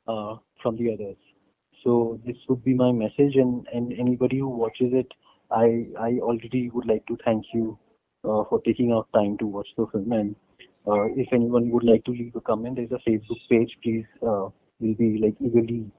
[0.08, 1.18] uh, from the others.
[1.84, 5.12] So this would be my message, and and anybody who watches it,
[5.50, 7.78] I I already would like to thank you
[8.24, 10.36] uh, for taking out time to watch the film and
[10.94, 13.78] if anyone would like to leave a comment, there's a Facebook page.
[13.84, 14.50] Please, uh,
[14.80, 15.90] we'll be like eagerly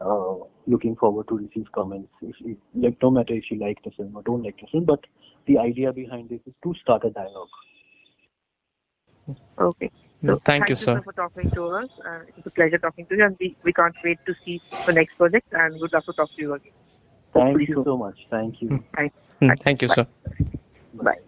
[0.00, 0.34] uh,
[0.66, 2.10] looking forward to receive comments.
[2.22, 4.84] If, if, like, no matter if you like the film or don't like the film,
[4.84, 5.00] but
[5.46, 7.48] the idea behind this is to start a dialogue.
[9.58, 9.90] Okay.
[10.22, 11.00] No, So thank you, sir.
[11.02, 11.88] for talking to us.
[12.06, 14.92] Uh, it's a pleasure talking to you, and we, we can't wait to see the
[14.92, 15.46] next project.
[15.52, 16.72] And we'd love to talk to you again.
[17.32, 17.84] Thank Hopefully you soon.
[17.84, 18.18] so much.
[18.30, 18.84] Thank you.
[18.96, 19.94] Thank, Mm, Thank you, Bye.
[19.94, 20.06] sir.
[20.94, 21.18] Bye.